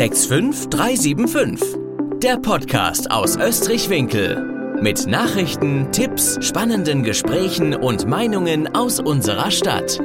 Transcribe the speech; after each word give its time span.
65375. 0.00 1.76
Der 2.22 2.38
Podcast 2.38 3.10
aus 3.10 3.36
Österreich-Winkel. 3.36 4.80
Mit 4.80 5.06
Nachrichten, 5.06 5.92
Tipps, 5.92 6.38
spannenden 6.40 7.02
Gesprächen 7.02 7.74
und 7.74 8.06
Meinungen 8.08 8.74
aus 8.74 8.98
unserer 8.98 9.50
Stadt. 9.50 10.00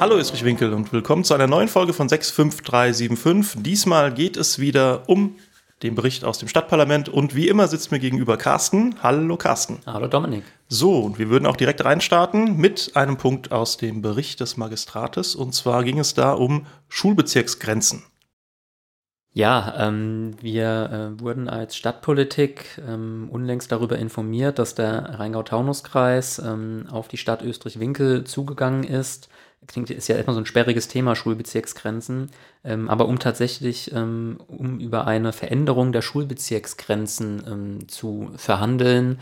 Hallo 0.00 0.16
Österreich-Winkel 0.16 0.72
und 0.72 0.94
willkommen 0.94 1.24
zu 1.24 1.34
einer 1.34 1.46
neuen 1.46 1.68
Folge 1.68 1.92
von 1.92 2.08
65375. 2.08 3.62
Diesmal 3.62 4.14
geht 4.14 4.38
es 4.38 4.58
wieder 4.58 5.06
um 5.06 5.36
den 5.82 5.94
Bericht 5.94 6.24
aus 6.24 6.38
dem 6.38 6.48
Stadtparlament. 6.48 7.08
Und 7.08 7.34
wie 7.34 7.48
immer 7.48 7.68
sitzt 7.68 7.90
mir 7.90 7.98
gegenüber 7.98 8.36
Carsten. 8.36 8.96
Hallo 9.02 9.36
Carsten. 9.36 9.78
Hallo 9.86 10.08
Dominik. 10.08 10.44
So, 10.68 11.00
und 11.00 11.18
wir 11.18 11.30
würden 11.30 11.46
auch 11.46 11.56
direkt 11.56 11.84
reinstarten 11.84 12.56
mit 12.56 12.92
einem 12.94 13.16
Punkt 13.16 13.52
aus 13.52 13.76
dem 13.76 14.02
Bericht 14.02 14.40
des 14.40 14.56
Magistrates. 14.56 15.34
Und 15.34 15.54
zwar 15.54 15.84
ging 15.84 15.98
es 15.98 16.14
da 16.14 16.32
um 16.32 16.66
Schulbezirksgrenzen. 16.88 18.04
Ja, 19.32 19.74
ähm, 19.78 20.32
wir 20.40 21.12
äh, 21.16 21.20
wurden 21.20 21.48
als 21.48 21.76
Stadtpolitik 21.76 22.80
ähm, 22.84 23.28
unlängst 23.30 23.70
darüber 23.70 23.96
informiert, 23.96 24.58
dass 24.58 24.74
der 24.74 25.20
Rheingau-Taunus-Kreis 25.20 26.40
ähm, 26.40 26.86
auf 26.90 27.06
die 27.06 27.16
Stadt 27.16 27.40
Österreich-Winkel 27.40 28.24
zugegangen 28.24 28.82
ist 28.82 29.28
klingt, 29.70 29.90
ist 29.90 30.08
ja 30.08 30.16
erstmal 30.16 30.34
so 30.34 30.40
ein 30.40 30.46
sperriges 30.46 30.88
Thema, 30.88 31.16
Schulbezirksgrenzen. 31.16 32.30
Ähm, 32.64 32.88
aber 32.88 33.06
um 33.06 33.18
tatsächlich, 33.18 33.92
ähm, 33.92 34.38
um 34.48 34.80
über 34.80 35.06
eine 35.06 35.32
Veränderung 35.32 35.92
der 35.92 36.02
Schulbezirksgrenzen 36.02 37.42
ähm, 37.46 37.88
zu 37.88 38.30
verhandeln, 38.36 39.18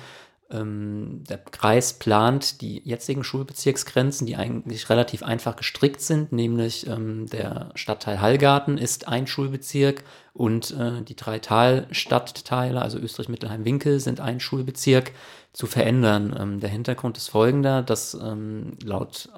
ähm, 0.51 1.25
der 1.29 1.39
Kreis 1.39 1.93
plant 1.93 2.63
die 2.63 2.81
jetzigen 2.83 3.23
Schulbezirksgrenzen, 3.23 4.27
die 4.27 4.37
eigentlich 4.37 4.89
relativ 4.89 5.23
einfach 5.23 5.57
gestrickt 5.57 6.01
sind, 6.01 6.33
nämlich 6.33 6.87
ähm, 6.87 7.27
der 7.27 7.71
Stadtteil 7.75 8.21
Hallgarten 8.21 8.79
ist 8.79 9.09
ein 9.09 9.27
Schulbezirk 9.27 10.05
und 10.33 10.71
äh, 10.71 11.03
die 11.03 11.17
drei 11.17 11.39
Talstadtteile, 11.39 12.81
also 12.81 12.99
Österreich-Mittelheim-Winkel, 12.99 14.01
sind 14.01 14.21
ein 14.21 14.41
Schulbezirk 14.41 15.13
zu 15.53 15.67
verändern. 15.67 16.35
Ähm, 16.39 16.61
der 16.61 16.71
Hintergrund 16.71 17.19
ist 17.19 17.29
folgender, 17.29 17.83
dass 17.83 18.17
laut 18.19 19.29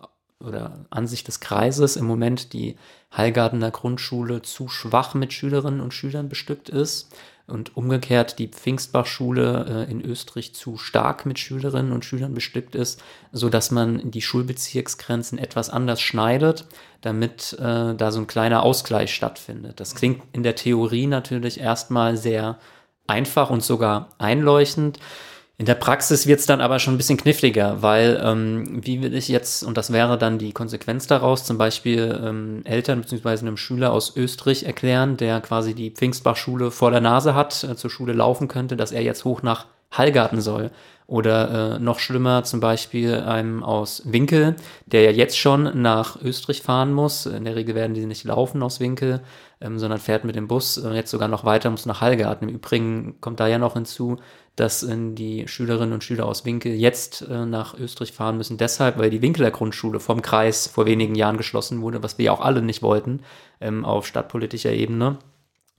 oder 0.44 0.86
Ansicht 0.90 1.28
des 1.28 1.40
Kreises 1.40 1.96
im 1.96 2.06
Moment 2.06 2.52
die 2.52 2.76
Heilgardener 3.14 3.70
Grundschule 3.70 4.42
zu 4.42 4.68
schwach 4.68 5.14
mit 5.14 5.32
Schülerinnen 5.32 5.80
und 5.80 5.92
Schülern 5.92 6.28
bestückt 6.28 6.68
ist 6.68 7.12
und 7.46 7.76
umgekehrt 7.76 8.38
die 8.38 8.48
Pfingstbachschule 8.48 9.86
äh, 9.88 9.90
in 9.90 10.00
Österreich 10.00 10.54
zu 10.54 10.76
stark 10.76 11.26
mit 11.26 11.38
Schülerinnen 11.38 11.92
und 11.92 12.04
Schülern 12.04 12.32
bestückt 12.32 12.74
ist, 12.74 13.02
so 13.32 13.48
dass 13.48 13.70
man 13.70 14.10
die 14.10 14.22
Schulbezirksgrenzen 14.22 15.38
etwas 15.38 15.68
anders 15.68 16.00
schneidet, 16.00 16.66
damit 17.00 17.54
äh, 17.54 17.94
da 17.94 18.12
so 18.12 18.20
ein 18.20 18.26
kleiner 18.26 18.62
Ausgleich 18.62 19.14
stattfindet. 19.14 19.80
Das 19.80 19.94
klingt 19.94 20.22
in 20.32 20.42
der 20.42 20.54
Theorie 20.54 21.06
natürlich 21.06 21.60
erstmal 21.60 22.16
sehr 22.16 22.58
einfach 23.06 23.50
und 23.50 23.62
sogar 23.62 24.10
einleuchtend. 24.18 24.98
In 25.60 25.66
der 25.66 25.74
Praxis 25.74 26.26
wird 26.26 26.40
es 26.40 26.46
dann 26.46 26.62
aber 26.62 26.78
schon 26.78 26.94
ein 26.94 26.96
bisschen 26.96 27.18
kniffliger, 27.18 27.82
weil 27.82 28.18
ähm, 28.24 28.80
wie 28.82 29.02
will 29.02 29.14
ich 29.14 29.28
jetzt, 29.28 29.62
und 29.62 29.76
das 29.76 29.92
wäre 29.92 30.16
dann 30.16 30.38
die 30.38 30.54
Konsequenz 30.54 31.06
daraus, 31.06 31.44
zum 31.44 31.58
Beispiel 31.58 32.18
ähm, 32.24 32.62
Eltern 32.64 33.02
bzw. 33.02 33.40
einem 33.40 33.58
Schüler 33.58 33.92
aus 33.92 34.16
Österreich 34.16 34.62
erklären, 34.62 35.18
der 35.18 35.42
quasi 35.42 35.74
die 35.74 35.90
Pfingstbachschule 35.90 36.70
vor 36.70 36.90
der 36.90 37.02
Nase 37.02 37.34
hat, 37.34 37.62
äh, 37.62 37.76
zur 37.76 37.90
Schule 37.90 38.14
laufen 38.14 38.48
könnte, 38.48 38.74
dass 38.78 38.90
er 38.90 39.02
jetzt 39.02 39.26
hoch 39.26 39.42
nach 39.42 39.66
Hallgarten 39.90 40.40
soll. 40.40 40.70
Oder 41.06 41.74
äh, 41.74 41.78
noch 41.78 41.98
schlimmer 41.98 42.44
zum 42.44 42.60
Beispiel 42.60 43.16
einem 43.16 43.62
aus 43.62 44.02
Winkel, 44.06 44.56
der 44.86 45.02
ja 45.02 45.10
jetzt 45.10 45.36
schon 45.36 45.82
nach 45.82 46.22
Österreich 46.22 46.62
fahren 46.62 46.94
muss. 46.94 47.26
In 47.26 47.44
der 47.44 47.56
Regel 47.56 47.74
werden 47.74 47.94
die 47.94 48.06
nicht 48.06 48.24
laufen 48.24 48.62
aus 48.62 48.80
Winkel, 48.80 49.20
ähm, 49.60 49.78
sondern 49.78 49.98
fährt 49.98 50.24
mit 50.24 50.36
dem 50.36 50.48
Bus 50.48 50.78
äh, 50.78 50.90
jetzt 50.92 51.10
sogar 51.10 51.28
noch 51.28 51.44
weiter, 51.44 51.68
muss 51.68 51.84
nach 51.84 52.00
Hallgarten. 52.00 52.48
Im 52.48 52.54
Übrigen 52.54 53.20
kommt 53.20 53.40
da 53.40 53.48
ja 53.48 53.58
noch 53.58 53.74
hinzu, 53.74 54.18
dass 54.56 54.82
äh, 54.82 54.96
die 55.14 55.48
Schülerinnen 55.48 55.92
und 55.92 56.04
Schüler 56.04 56.26
aus 56.26 56.44
Winkel 56.44 56.72
jetzt 56.72 57.22
äh, 57.22 57.46
nach 57.46 57.78
Österreich 57.78 58.12
fahren 58.12 58.36
müssen, 58.36 58.58
deshalb, 58.58 58.98
weil 58.98 59.10
die 59.10 59.22
Winkeler 59.22 59.50
Grundschule 59.50 60.00
vom 60.00 60.22
Kreis 60.22 60.66
vor 60.66 60.86
wenigen 60.86 61.14
Jahren 61.14 61.36
geschlossen 61.36 61.82
wurde, 61.82 62.02
was 62.02 62.18
wir 62.18 62.26
ja 62.26 62.32
auch 62.32 62.40
alle 62.40 62.62
nicht 62.62 62.82
wollten, 62.82 63.20
ähm, 63.60 63.84
auf 63.84 64.06
stadtpolitischer 64.06 64.72
Ebene. 64.72 65.18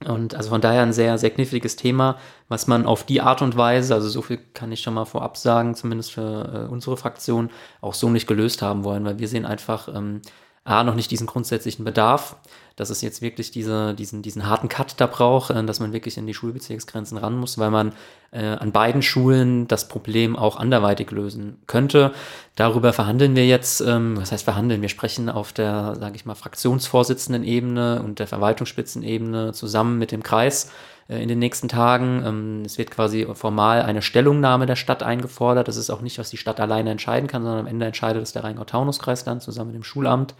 Und 0.05 0.33
also 0.33 0.49
von 0.49 0.61
daher 0.61 0.81
ein 0.81 0.93
sehr, 0.93 1.17
sehr 1.19 1.29
kniffliges 1.29 1.75
Thema, 1.75 2.17
was 2.47 2.65
man 2.65 2.87
auf 2.87 3.03
die 3.03 3.21
Art 3.21 3.43
und 3.43 3.55
Weise, 3.55 3.93
also 3.93 4.09
so 4.09 4.23
viel 4.23 4.37
kann 4.37 4.71
ich 4.71 4.81
schon 4.81 4.95
mal 4.95 5.05
vorab 5.05 5.37
sagen, 5.37 5.75
zumindest 5.75 6.11
für 6.13 6.67
äh, 6.67 6.71
unsere 6.71 6.97
Fraktion, 6.97 7.51
auch 7.81 7.93
so 7.93 8.09
nicht 8.09 8.25
gelöst 8.25 8.63
haben 8.63 8.83
wollen, 8.83 9.05
weil 9.05 9.19
wir 9.19 9.27
sehen 9.27 9.45
einfach, 9.45 9.87
ähm, 9.93 10.21
A, 10.63 10.83
noch 10.83 10.93
nicht 10.93 11.09
diesen 11.09 11.25
grundsätzlichen 11.25 11.83
Bedarf, 11.83 12.35
dass 12.75 12.91
es 12.91 13.01
jetzt 13.01 13.21
wirklich 13.21 13.49
diese, 13.49 13.95
diesen, 13.95 14.21
diesen 14.21 14.47
harten 14.47 14.69
Cut 14.69 14.93
da 14.97 15.07
braucht, 15.07 15.49
äh, 15.49 15.63
dass 15.63 15.79
man 15.79 15.91
wirklich 15.91 16.17
in 16.17 16.27
die 16.27 16.35
Schulbezirksgrenzen 16.35 17.17
ran 17.17 17.35
muss, 17.35 17.57
weil 17.57 17.71
man 17.71 17.93
äh, 18.31 18.45
an 18.45 18.71
beiden 18.71 19.01
Schulen 19.01 19.67
das 19.67 19.87
Problem 19.87 20.35
auch 20.35 20.57
anderweitig 20.57 21.09
lösen 21.09 21.57
könnte. 21.65 22.13
Darüber 22.55 22.93
verhandeln 22.93 23.35
wir 23.35 23.47
jetzt, 23.47 23.81
ähm, 23.81 24.17
was 24.17 24.31
heißt 24.31 24.43
verhandeln? 24.43 24.83
Wir 24.83 24.89
sprechen 24.89 25.29
auf 25.29 25.51
der, 25.51 25.95
sage 25.95 26.15
ich 26.15 26.25
mal, 26.25 26.35
Fraktionsvorsitzenden-Ebene 26.35 28.03
und 28.03 28.19
der 28.19 28.27
Verwaltungsspitzenebene 28.27 29.53
zusammen 29.53 29.97
mit 29.97 30.11
dem 30.11 30.21
Kreis 30.21 30.71
in 31.07 31.27
den 31.27 31.39
nächsten 31.39 31.67
Tagen. 31.67 32.23
Ähm, 32.25 32.61
es 32.65 32.77
wird 32.77 32.91
quasi 32.91 33.27
formal 33.33 33.81
eine 33.81 34.01
Stellungnahme 34.01 34.65
der 34.65 34.75
Stadt 34.75 35.03
eingefordert. 35.03 35.67
Das 35.67 35.77
ist 35.77 35.89
auch 35.89 36.01
nicht, 36.01 36.19
was 36.19 36.29
die 36.29 36.37
Stadt 36.37 36.59
alleine 36.59 36.91
entscheiden 36.91 37.27
kann, 37.27 37.43
sondern 37.43 37.61
am 37.61 37.67
Ende 37.67 37.85
entscheidet 37.85 38.23
es 38.23 38.33
der 38.33 38.43
Rheingau-Taunus-Kreis 38.43 39.23
dann 39.23 39.41
zusammen 39.41 39.71
mit 39.71 39.75
dem 39.75 39.83
Schulamt. 39.83 40.35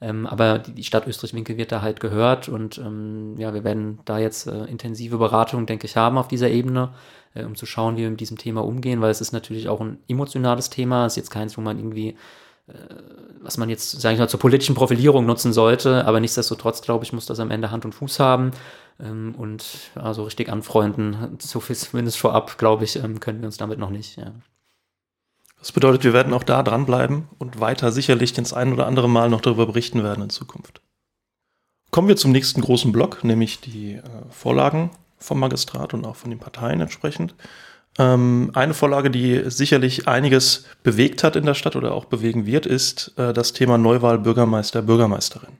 Ähm, 0.00 0.26
aber 0.26 0.58
die, 0.58 0.84
Stadt 0.84 1.06
Österreich-Winkel 1.06 1.56
wird 1.56 1.72
da 1.72 1.80
halt 1.80 2.00
gehört 2.00 2.48
und 2.48 2.76
ähm, 2.76 3.34
ja, 3.38 3.54
wir 3.54 3.64
werden 3.64 4.00
da 4.04 4.18
jetzt 4.18 4.46
äh, 4.46 4.64
intensive 4.64 5.16
Beratungen, 5.16 5.64
denke 5.64 5.86
ich, 5.86 5.96
haben 5.96 6.18
auf 6.18 6.28
dieser 6.28 6.50
Ebene, 6.50 6.90
äh, 7.34 7.44
um 7.44 7.54
zu 7.54 7.64
schauen, 7.64 7.96
wie 7.96 8.02
wir 8.02 8.10
mit 8.10 8.20
diesem 8.20 8.36
Thema 8.36 8.62
umgehen, 8.62 9.00
weil 9.00 9.10
es 9.10 9.22
ist 9.22 9.32
natürlich 9.32 9.68
auch 9.68 9.80
ein 9.80 9.98
emotionales 10.06 10.68
Thema. 10.68 11.06
Es 11.06 11.14
ist 11.14 11.16
jetzt 11.16 11.30
keins, 11.30 11.56
wo 11.56 11.62
man 11.62 11.78
irgendwie 11.78 12.16
was 13.42 13.58
man 13.58 13.68
jetzt, 13.68 14.00
sage 14.00 14.14
ich 14.14 14.18
mal, 14.18 14.26
zur 14.28 14.40
politischen 14.40 14.74
Profilierung 14.74 15.24
nutzen 15.24 15.52
sollte, 15.52 16.04
aber 16.04 16.18
nichtsdestotrotz, 16.18 16.82
glaube 16.82 17.04
ich, 17.04 17.12
muss 17.12 17.24
das 17.24 17.38
am 17.38 17.52
Ende 17.52 17.70
Hand 17.70 17.84
und 17.84 17.94
Fuß 17.94 18.18
haben 18.18 18.50
ähm, 19.00 19.34
und 19.36 19.90
also 19.94 20.24
richtig 20.24 20.50
anfreunden, 20.50 21.36
so 21.38 21.60
viel 21.60 21.76
zumindest 21.76 22.18
vorab, 22.18 22.58
glaube 22.58 22.84
ich, 22.84 22.96
ähm, 22.96 23.20
können 23.20 23.40
wir 23.40 23.46
uns 23.46 23.56
damit 23.56 23.78
noch 23.78 23.90
nicht. 23.90 24.16
Ja. 24.16 24.32
Das 25.58 25.72
bedeutet, 25.72 26.04
wir 26.04 26.12
werden 26.12 26.32
auch 26.32 26.42
da 26.42 26.62
dranbleiben 26.62 27.28
und 27.38 27.60
weiter 27.60 27.90
sicherlich 27.92 28.32
das 28.32 28.52
ein 28.52 28.72
oder 28.72 28.86
andere 28.86 29.08
Mal 29.08 29.30
noch 29.30 29.40
darüber 29.40 29.66
berichten 29.66 30.02
werden 30.02 30.24
in 30.24 30.30
Zukunft. 30.30 30.80
Kommen 31.90 32.08
wir 32.08 32.16
zum 32.16 32.32
nächsten 32.32 32.60
großen 32.60 32.92
Block, 32.92 33.24
nämlich 33.24 33.60
die 33.60 33.94
äh, 33.94 34.02
Vorlagen 34.30 34.90
vom 35.18 35.40
Magistrat 35.40 35.94
und 35.94 36.04
auch 36.04 36.16
von 36.16 36.30
den 36.30 36.38
Parteien 36.38 36.80
entsprechend. 36.80 37.34
Ähm, 37.98 38.50
eine 38.54 38.74
Vorlage, 38.74 39.10
die 39.10 39.42
sicherlich 39.46 40.06
einiges 40.06 40.66
bewegt 40.82 41.24
hat 41.24 41.36
in 41.36 41.46
der 41.46 41.54
Stadt 41.54 41.76
oder 41.76 41.94
auch 41.94 42.04
bewegen 42.04 42.44
wird, 42.44 42.66
ist 42.66 43.14
äh, 43.16 43.32
das 43.32 43.52
Thema 43.52 43.78
Neuwahl 43.78 44.18
Bürgermeister, 44.18 44.82
Bürgermeisterin. 44.82 45.58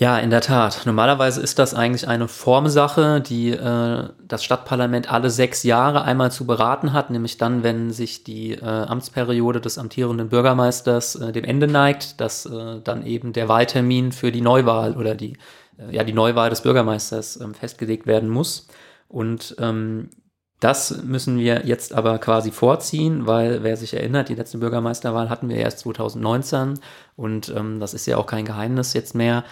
Ja, 0.00 0.16
in 0.16 0.30
der 0.30 0.42
Tat. 0.42 0.82
Normalerweise 0.86 1.40
ist 1.40 1.58
das 1.58 1.74
eigentlich 1.74 2.06
eine 2.06 2.28
Formsache, 2.28 3.20
die 3.20 3.50
äh, 3.50 4.08
das 4.22 4.44
Stadtparlament 4.44 5.10
alle 5.12 5.28
sechs 5.28 5.64
Jahre 5.64 6.02
einmal 6.02 6.30
zu 6.30 6.46
beraten 6.46 6.92
hat, 6.92 7.10
nämlich 7.10 7.36
dann, 7.36 7.64
wenn 7.64 7.90
sich 7.90 8.22
die 8.22 8.52
äh, 8.52 8.64
Amtsperiode 8.64 9.60
des 9.60 9.76
amtierenden 9.76 10.28
Bürgermeisters 10.28 11.16
äh, 11.16 11.32
dem 11.32 11.42
Ende 11.42 11.66
neigt, 11.66 12.20
dass 12.20 12.46
äh, 12.46 12.80
dann 12.80 13.04
eben 13.04 13.32
der 13.32 13.48
Wahltermin 13.48 14.12
für 14.12 14.30
die 14.30 14.40
Neuwahl 14.40 14.96
oder 14.96 15.16
die, 15.16 15.36
äh, 15.78 15.92
ja, 15.92 16.04
die 16.04 16.12
Neuwahl 16.12 16.48
des 16.48 16.60
Bürgermeisters 16.60 17.40
ähm, 17.40 17.54
festgelegt 17.54 18.06
werden 18.06 18.28
muss. 18.28 18.68
Und 19.08 19.56
ähm, 19.58 20.10
das 20.60 21.02
müssen 21.02 21.38
wir 21.38 21.66
jetzt 21.66 21.92
aber 21.92 22.18
quasi 22.18 22.50
vorziehen, 22.50 23.26
weil 23.26 23.64
wer 23.64 23.76
sich 23.76 23.94
erinnert, 23.94 24.28
die 24.28 24.34
letzte 24.34 24.58
Bürgermeisterwahl 24.58 25.28
hatten 25.28 25.48
wir 25.48 25.56
erst 25.56 25.80
2019 25.80 26.74
und 27.16 27.52
ähm, 27.56 27.78
das 27.78 27.94
ist 27.94 28.06
ja 28.06 28.16
auch 28.16 28.26
kein 28.26 28.44
Geheimnis 28.44 28.92
jetzt 28.92 29.14
mehr. 29.14 29.44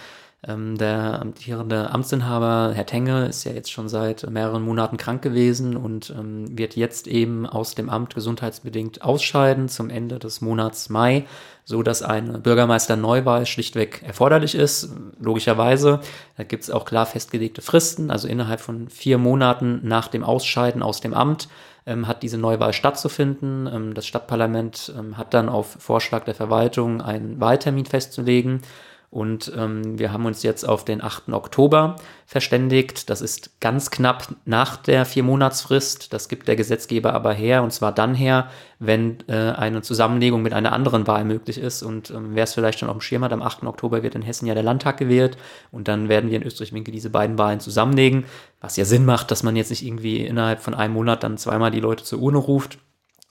Ähm, 0.45 0.77
der 0.77 1.19
amtierende 1.19 1.89
Amtsinhaber, 1.89 2.71
Herr 2.75 2.85
Tenge, 2.85 3.25
ist 3.25 3.43
ja 3.43 3.53
jetzt 3.53 3.71
schon 3.71 3.89
seit 3.89 4.29
mehreren 4.29 4.61
Monaten 4.61 4.97
krank 4.97 5.23
gewesen 5.23 5.75
und 5.75 6.11
ähm, 6.11 6.55
wird 6.55 6.75
jetzt 6.75 7.07
eben 7.07 7.47
aus 7.47 7.73
dem 7.73 7.89
Amt 7.89 8.13
gesundheitsbedingt 8.13 9.01
ausscheiden 9.01 9.67
zum 9.67 9.89
Ende 9.89 10.19
des 10.19 10.39
Monats 10.41 10.89
Mai, 10.89 11.25
so 11.65 11.81
dass 11.81 12.03
eine 12.03 12.37
Bürgermeisterneuwahl 12.37 13.47
schlichtweg 13.47 14.03
erforderlich 14.05 14.53
ist. 14.53 14.91
Logischerweise, 15.19 16.01
da 16.37 16.43
gibt 16.43 16.61
es 16.63 16.69
auch 16.69 16.85
klar 16.85 17.07
festgelegte 17.07 17.63
Fristen, 17.63 18.11
also 18.11 18.27
innerhalb 18.27 18.59
von 18.59 18.89
vier 18.89 19.17
Monaten 19.17 19.79
nach 19.87 20.07
dem 20.07 20.23
Ausscheiden 20.23 20.83
aus 20.83 21.01
dem 21.01 21.15
Amt 21.15 21.47
ähm, 21.87 22.07
hat 22.07 22.21
diese 22.21 22.37
Neuwahl 22.37 22.73
stattzufinden. 22.73 23.95
Das 23.95 24.05
Stadtparlament 24.05 24.93
hat 25.13 25.33
dann 25.33 25.49
auf 25.49 25.77
Vorschlag 25.79 26.25
der 26.25 26.35
Verwaltung 26.35 27.01
einen 27.01 27.39
Wahltermin 27.39 27.87
festzulegen. 27.87 28.61
Und 29.09 29.53
ähm, 29.55 29.97
wir 29.97 30.11
haben 30.11 30.25
uns 30.25 30.43
jetzt 30.43 30.67
auf 30.67 30.83
den 30.83 31.01
8. 31.01 31.29
Oktober 31.29 31.95
verständigt. 32.25 33.09
Das 33.09 33.21
ist 33.21 33.61
ganz 33.61 33.89
knapp 33.89 34.35
nach 34.43 34.75
der 34.75 35.05
Viermonatsfrist. 35.05 36.11
Das 36.11 36.27
gibt 36.27 36.49
der 36.49 36.57
Gesetzgeber 36.57 37.13
aber 37.13 37.33
her, 37.33 37.63
und 37.63 37.71
zwar 37.71 37.93
dann 37.93 38.13
her, 38.13 38.49
wenn 38.79 39.19
äh, 39.29 39.51
eine 39.51 39.81
Zusammenlegung 39.81 40.41
mit 40.41 40.51
einer 40.51 40.73
anderen 40.73 41.07
Wahl 41.07 41.23
möglich 41.23 41.57
ist. 41.57 41.83
Und 41.83 42.09
ähm, 42.09 42.31
wer 42.33 42.43
es 42.43 42.53
vielleicht 42.53 42.79
schon 42.79 42.89
auf 42.89 42.97
dem 42.97 43.01
Schirm 43.01 43.23
hat, 43.23 43.31
am 43.31 43.41
8. 43.41 43.63
Oktober 43.63 44.03
wird 44.03 44.15
in 44.15 44.23
Hessen 44.23 44.45
ja 44.45 44.53
der 44.53 44.63
Landtag 44.63 44.97
gewählt. 44.97 45.37
Und 45.71 45.87
dann 45.87 46.09
werden 46.09 46.29
wir 46.29 46.35
in 46.35 46.43
Österreich-Winkel 46.43 46.91
diese 46.91 47.09
beiden 47.09 47.37
Wahlen 47.37 47.61
zusammenlegen, 47.61 48.25
was 48.59 48.75
ja 48.75 48.83
Sinn 48.83 49.05
macht, 49.05 49.31
dass 49.31 49.41
man 49.41 49.55
jetzt 49.55 49.69
nicht 49.69 49.85
irgendwie 49.85 50.25
innerhalb 50.25 50.59
von 50.59 50.73
einem 50.73 50.93
Monat 50.93 51.23
dann 51.23 51.37
zweimal 51.37 51.71
die 51.71 51.79
Leute 51.79 52.03
zur 52.03 52.19
Urne 52.19 52.39
ruft, 52.39 52.77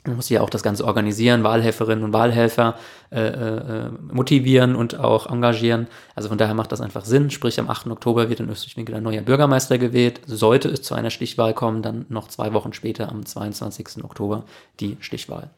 man 0.06 0.16
muss 0.16 0.28
ja 0.28 0.40
auch 0.40 0.50
das 0.50 0.62
Ganze 0.62 0.84
organisieren, 0.84 1.44
Wahlhelferinnen 1.44 2.04
und 2.04 2.12
Wahlhelfer 2.12 2.76
äh, 3.10 3.20
äh, 3.20 3.90
motivieren 4.12 4.76
und 4.76 4.98
auch 4.98 5.30
engagieren. 5.30 5.86
Also 6.14 6.28
von 6.28 6.38
daher 6.38 6.54
macht 6.54 6.72
das 6.72 6.80
einfach 6.80 7.04
Sinn. 7.04 7.30
Sprich, 7.30 7.58
am 7.60 7.68
8. 7.68 7.88
Oktober 7.88 8.28
wird 8.28 8.40
in 8.40 8.48
Österreich-Winkel 8.48 8.94
ein 8.94 9.02
neuer 9.02 9.22
Bürgermeister 9.22 9.78
gewählt. 9.78 10.20
Sollte 10.26 10.68
es 10.68 10.82
zu 10.82 10.94
einer 10.94 11.10
Stichwahl 11.10 11.54
kommen, 11.54 11.82
dann 11.82 12.06
noch 12.08 12.28
zwei 12.28 12.52
Wochen 12.52 12.72
später, 12.72 13.08
am 13.08 13.24
22. 13.24 14.04
Oktober, 14.04 14.44
die 14.80 14.96
Stichwahl. 15.00 15.50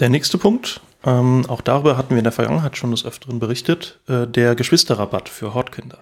Der 0.00 0.08
nächste 0.08 0.38
Punkt, 0.38 0.80
ähm, 1.04 1.44
auch 1.48 1.60
darüber 1.60 1.96
hatten 1.96 2.10
wir 2.10 2.18
in 2.18 2.24
der 2.24 2.32
Vergangenheit 2.32 2.76
schon 2.76 2.90
des 2.90 3.04
Öfteren 3.04 3.38
berichtet, 3.38 4.00
äh, 4.08 4.26
der 4.26 4.54
Geschwisterrabatt 4.54 5.28
für 5.28 5.54
Hortkinder. 5.54 5.98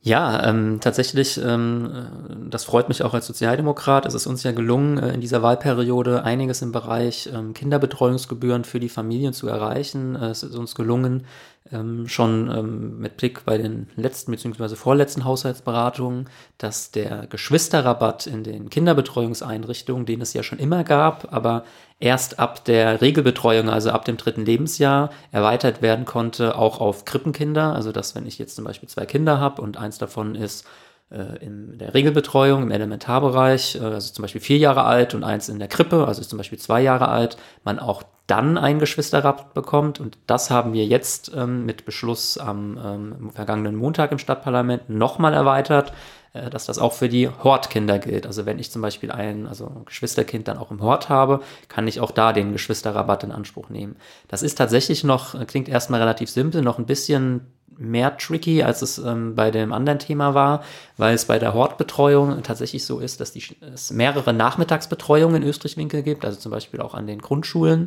Ja, 0.00 0.48
ähm, 0.48 0.78
tatsächlich, 0.80 1.38
ähm, 1.44 2.48
das 2.50 2.64
freut 2.64 2.88
mich 2.88 3.02
auch 3.02 3.14
als 3.14 3.26
Sozialdemokrat. 3.26 4.06
Es 4.06 4.14
ist 4.14 4.28
uns 4.28 4.44
ja 4.44 4.52
gelungen, 4.52 4.96
äh, 4.98 5.12
in 5.12 5.20
dieser 5.20 5.42
Wahlperiode 5.42 6.22
einiges 6.22 6.62
im 6.62 6.70
Bereich 6.70 7.28
ähm, 7.34 7.52
Kinderbetreuungsgebühren 7.52 8.62
für 8.64 8.78
die 8.78 8.88
Familien 8.88 9.32
zu 9.32 9.48
erreichen. 9.48 10.14
Äh, 10.14 10.28
es 10.30 10.44
ist 10.44 10.54
uns 10.54 10.76
gelungen, 10.76 11.26
ähm, 11.72 12.08
schon 12.08 12.50
ähm, 12.50 12.98
mit 12.98 13.16
Blick 13.16 13.44
bei 13.44 13.58
den 13.58 13.88
letzten 13.96 14.32
bzw. 14.32 14.74
vorletzten 14.76 15.24
Haushaltsberatungen, 15.24 16.28
dass 16.56 16.90
der 16.90 17.26
Geschwisterrabatt 17.26 18.26
in 18.26 18.44
den 18.44 18.70
Kinderbetreuungseinrichtungen, 18.70 20.06
den 20.06 20.20
es 20.20 20.32
ja 20.32 20.42
schon 20.42 20.58
immer 20.58 20.84
gab, 20.84 21.32
aber 21.32 21.64
erst 22.00 22.38
ab 22.38 22.64
der 22.64 23.00
Regelbetreuung, 23.00 23.68
also 23.68 23.90
ab 23.90 24.04
dem 24.04 24.16
dritten 24.16 24.44
Lebensjahr, 24.44 25.10
erweitert 25.32 25.82
werden 25.82 26.04
konnte, 26.04 26.56
auch 26.56 26.80
auf 26.80 27.04
Krippenkinder. 27.04 27.74
Also 27.74 27.92
dass 27.92 28.14
wenn 28.14 28.26
ich 28.26 28.38
jetzt 28.38 28.56
zum 28.56 28.64
Beispiel 28.64 28.88
zwei 28.88 29.06
Kinder 29.06 29.40
habe 29.40 29.62
und 29.62 29.76
eins 29.76 29.98
davon 29.98 30.34
ist 30.34 30.66
in 31.10 31.78
der 31.78 31.94
Regelbetreuung, 31.94 32.64
im 32.64 32.70
Elementarbereich, 32.70 33.76
äh, 33.76 33.78
also 33.78 34.12
zum 34.12 34.22
Beispiel 34.22 34.42
vier 34.42 34.58
Jahre 34.58 34.84
alt 34.84 35.14
und 35.14 35.24
eins 35.24 35.48
in 35.48 35.58
der 35.58 35.68
Krippe, 35.68 36.06
also 36.06 36.22
zum 36.22 36.36
Beispiel 36.36 36.58
zwei 36.58 36.82
Jahre 36.82 37.08
alt, 37.08 37.38
man 37.64 37.78
auch 37.78 38.02
dann 38.26 38.58
einen 38.58 38.78
Geschwisterrabatt 38.78 39.54
bekommt. 39.54 40.00
Und 40.00 40.18
das 40.26 40.50
haben 40.50 40.74
wir 40.74 40.84
jetzt 40.84 41.32
ähm, 41.34 41.64
mit 41.64 41.86
Beschluss 41.86 42.36
am 42.36 42.78
ähm, 42.84 43.30
vergangenen 43.30 43.74
Montag 43.74 44.12
im 44.12 44.18
Stadtparlament 44.18 44.90
nochmal 44.90 45.32
erweitert, 45.32 45.94
äh, 46.34 46.50
dass 46.50 46.66
das 46.66 46.78
auch 46.78 46.92
für 46.92 47.08
die 47.08 47.30
Hortkinder 47.42 47.98
gilt. 47.98 48.26
Also 48.26 48.44
wenn 48.44 48.58
ich 48.58 48.70
zum 48.70 48.82
Beispiel 48.82 49.10
ein, 49.10 49.46
also 49.46 49.66
ein 49.68 49.86
Geschwisterkind 49.86 50.46
dann 50.46 50.58
auch 50.58 50.70
im 50.70 50.82
Hort 50.82 51.08
habe, 51.08 51.40
kann 51.68 51.88
ich 51.88 52.00
auch 52.00 52.10
da 52.10 52.34
den 52.34 52.52
Geschwisterrabatt 52.52 53.24
in 53.24 53.32
Anspruch 53.32 53.70
nehmen. 53.70 53.96
Das 54.28 54.42
ist 54.42 54.56
tatsächlich 54.56 55.04
noch, 55.04 55.46
klingt 55.46 55.70
erstmal 55.70 56.00
relativ 56.00 56.28
simpel, 56.28 56.60
noch 56.60 56.78
ein 56.78 56.84
bisschen 56.84 57.46
mehr 57.78 58.16
tricky, 58.16 58.62
als 58.62 58.82
es 58.82 58.98
ähm, 58.98 59.34
bei 59.34 59.50
dem 59.50 59.72
anderen 59.72 59.98
Thema 59.98 60.34
war, 60.34 60.64
weil 60.96 61.14
es 61.14 61.26
bei 61.26 61.38
der 61.38 61.54
Hortbetreuung 61.54 62.42
tatsächlich 62.42 62.84
so 62.84 62.98
ist, 62.98 63.20
dass 63.20 63.32
die, 63.32 63.42
es 63.72 63.90
mehrere 63.90 64.32
Nachmittagsbetreuungen 64.32 65.42
in 65.42 65.48
Österreich-Winkel 65.48 66.02
gibt, 66.02 66.24
also 66.24 66.38
zum 66.38 66.50
Beispiel 66.50 66.80
auch 66.80 66.94
an 66.94 67.06
den 67.06 67.20
Grundschulen, 67.20 67.86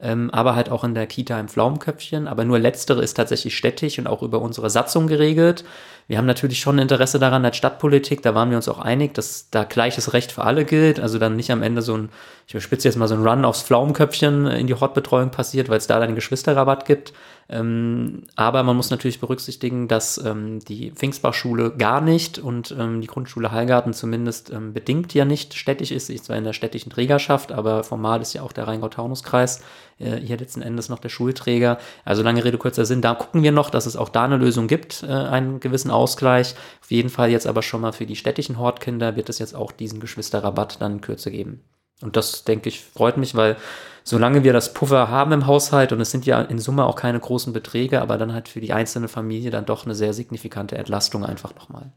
ähm, 0.00 0.30
aber 0.30 0.54
halt 0.54 0.70
auch 0.70 0.84
in 0.84 0.94
der 0.94 1.06
Kita 1.06 1.38
im 1.38 1.48
Pflaumenköpfchen. 1.48 2.28
Aber 2.28 2.44
nur 2.44 2.58
letztere 2.58 3.02
ist 3.02 3.14
tatsächlich 3.14 3.56
städtisch 3.56 3.98
und 3.98 4.06
auch 4.06 4.22
über 4.22 4.40
unsere 4.40 4.70
Satzung 4.70 5.06
geregelt. 5.06 5.64
Wir 6.08 6.18
haben 6.18 6.26
natürlich 6.26 6.58
schon 6.58 6.78
Interesse 6.78 7.18
daran 7.18 7.44
als 7.44 7.56
Stadtpolitik, 7.56 8.22
da 8.22 8.34
waren 8.34 8.50
wir 8.50 8.56
uns 8.56 8.68
auch 8.68 8.80
einig, 8.80 9.14
dass 9.14 9.48
da 9.50 9.62
gleiches 9.64 10.12
Recht 10.12 10.32
für 10.32 10.42
alle 10.42 10.64
gilt, 10.64 10.98
also 10.98 11.18
dann 11.18 11.36
nicht 11.36 11.52
am 11.52 11.62
Ende 11.62 11.80
so 11.80 11.96
ein, 11.96 12.08
ich 12.48 12.54
überspitze 12.54 12.88
jetzt 12.88 12.96
mal 12.96 13.06
so 13.06 13.14
ein 13.14 13.26
Run 13.26 13.44
aufs 13.44 13.62
Pflaumenköpfchen 13.62 14.46
in 14.48 14.66
die 14.66 14.74
Hortbetreuung 14.74 15.30
passiert, 15.30 15.68
weil 15.68 15.78
es 15.78 15.86
da 15.86 15.94
dann 15.94 16.08
einen 16.08 16.14
Geschwisterrabatt 16.16 16.84
gibt. 16.84 17.12
Ähm, 17.52 18.22
aber 18.34 18.62
man 18.62 18.76
muss 18.76 18.90
natürlich 18.90 19.20
berücksichtigen, 19.20 19.86
dass 19.86 20.16
ähm, 20.16 20.60
die 20.60 20.90
Pfingstbachschule 20.90 21.72
gar 21.76 22.00
nicht 22.00 22.38
und 22.38 22.74
ähm, 22.78 23.02
die 23.02 23.06
Grundschule 23.06 23.52
Heilgarten 23.52 23.92
zumindest 23.92 24.50
ähm, 24.50 24.72
bedingt 24.72 25.12
ja 25.12 25.26
nicht 25.26 25.52
städtisch 25.52 25.90
ist. 25.90 26.08
Ist 26.08 26.24
zwar 26.24 26.36
in 26.38 26.44
der 26.44 26.54
städtischen 26.54 26.90
Trägerschaft, 26.90 27.52
aber 27.52 27.84
formal 27.84 28.22
ist 28.22 28.32
ja 28.32 28.40
auch 28.40 28.52
der 28.52 28.66
Rheingau-Taunus-Kreis 28.68 29.62
äh, 29.98 30.16
hier 30.16 30.38
letzten 30.38 30.62
Endes 30.62 30.88
noch 30.88 30.98
der 30.98 31.10
Schulträger. 31.10 31.78
Also 32.06 32.22
lange 32.22 32.42
Rede, 32.42 32.56
kurzer 32.56 32.86
Sinn, 32.86 33.02
da 33.02 33.14
gucken 33.14 33.42
wir 33.42 33.52
noch, 33.52 33.68
dass 33.68 33.84
es 33.84 33.96
auch 33.96 34.08
da 34.08 34.24
eine 34.24 34.38
Lösung 34.38 34.66
gibt, 34.66 35.02
äh, 35.02 35.08
einen 35.08 35.60
gewissen 35.60 35.90
Ausgleich. 35.90 36.54
Auf 36.80 36.90
jeden 36.90 37.10
Fall 37.10 37.30
jetzt 37.30 37.46
aber 37.46 37.60
schon 37.60 37.82
mal 37.82 37.92
für 37.92 38.06
die 38.06 38.16
städtischen 38.16 38.58
Hortkinder 38.58 39.14
wird 39.14 39.28
es 39.28 39.38
jetzt 39.38 39.54
auch 39.54 39.72
diesen 39.72 40.00
Geschwisterrabatt 40.00 40.80
dann 40.80 40.92
in 40.92 41.00
Kürze 41.02 41.30
geben. 41.30 41.60
Und 42.02 42.16
das, 42.16 42.44
denke 42.44 42.68
ich, 42.68 42.84
freut 42.84 43.16
mich, 43.16 43.34
weil 43.34 43.56
solange 44.04 44.44
wir 44.44 44.52
das 44.52 44.74
Puffer 44.74 45.08
haben 45.08 45.32
im 45.32 45.46
Haushalt 45.46 45.92
und 45.92 46.00
es 46.00 46.10
sind 46.10 46.26
ja 46.26 46.40
in 46.42 46.58
Summe 46.58 46.84
auch 46.84 46.96
keine 46.96 47.20
großen 47.20 47.52
Beträge, 47.52 48.00
aber 48.00 48.18
dann 48.18 48.32
halt 48.32 48.48
für 48.48 48.60
die 48.60 48.72
einzelne 48.72 49.08
Familie 49.08 49.50
dann 49.50 49.66
doch 49.66 49.84
eine 49.84 49.94
sehr 49.94 50.12
signifikante 50.12 50.76
Entlastung 50.76 51.24
einfach 51.24 51.54
nochmal. 51.54 51.92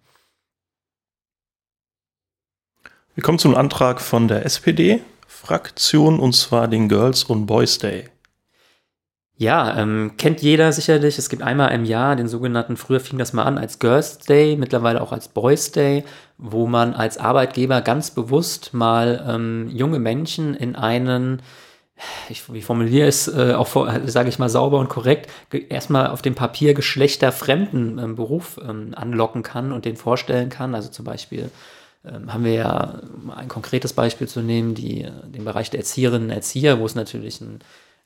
Wir 3.15 3.23
kommen 3.23 3.39
zum 3.39 3.55
Antrag 3.55 4.01
von 4.01 4.27
der 4.27 4.45
SPD-Fraktion 4.45 6.19
und 6.19 6.33
zwar 6.33 6.67
den 6.67 6.89
Girls 6.89 7.23
und 7.23 7.45
Boys 7.45 7.77
Day. 7.77 8.09
Ja, 9.37 9.77
ähm, 9.77 10.13
kennt 10.17 10.41
jeder 10.41 10.71
sicherlich. 10.71 11.17
Es 11.17 11.27
gibt 11.29 11.41
einmal 11.41 11.73
im 11.73 11.83
Jahr 11.83 12.15
den 12.15 12.29
sogenannten, 12.29 12.77
früher 12.77 13.01
fing 13.01 13.19
das 13.19 13.33
mal 13.33 13.43
an 13.43 13.57
als 13.57 13.79
Girls 13.79 14.19
Day, 14.19 14.55
mittlerweile 14.55 15.01
auch 15.01 15.11
als 15.11 15.27
Boys 15.27 15.71
Day, 15.71 16.05
wo 16.37 16.67
man 16.67 16.93
als 16.93 17.17
Arbeitgeber 17.17 17.81
ganz 17.81 18.11
bewusst 18.11 18.73
mal 18.73 19.25
ähm, 19.27 19.69
junge 19.73 19.99
Menschen 19.99 20.55
in 20.55 20.75
einen 20.75 21.41
ich, 22.29 22.51
wie 22.53 22.61
formuliere 22.61 23.07
es 23.07 23.27
äh, 23.27 23.53
auch, 23.53 23.87
sage 24.05 24.29
ich 24.29 24.39
mal, 24.39 24.49
sauber 24.49 24.79
und 24.79 24.89
korrekt, 24.89 25.29
erstmal 25.69 26.07
auf 26.07 26.21
dem 26.21 26.35
Papier 26.35 26.73
geschlechterfremden 26.73 27.99
ähm, 27.99 28.15
Beruf 28.15 28.59
ähm, 28.61 28.93
anlocken 28.95 29.43
kann 29.43 29.71
und 29.71 29.85
den 29.85 29.95
vorstellen 29.95 30.49
kann. 30.49 30.75
Also 30.75 30.89
zum 30.89 31.05
Beispiel 31.05 31.49
ähm, 32.05 32.33
haben 32.33 32.43
wir 32.43 32.53
ja 32.53 33.01
ein 33.35 33.47
konkretes 33.47 33.93
Beispiel 33.93 34.27
zu 34.27 34.41
nehmen, 34.41 34.75
die, 34.75 35.07
den 35.23 35.45
Bereich 35.45 35.69
der 35.69 35.79
Erzieherinnen 35.79 36.29
und 36.29 36.35
Erzieher, 36.35 36.79
wo 36.79 36.85
es 36.85 36.95
natürlich 36.95 37.41
einen 37.41 37.59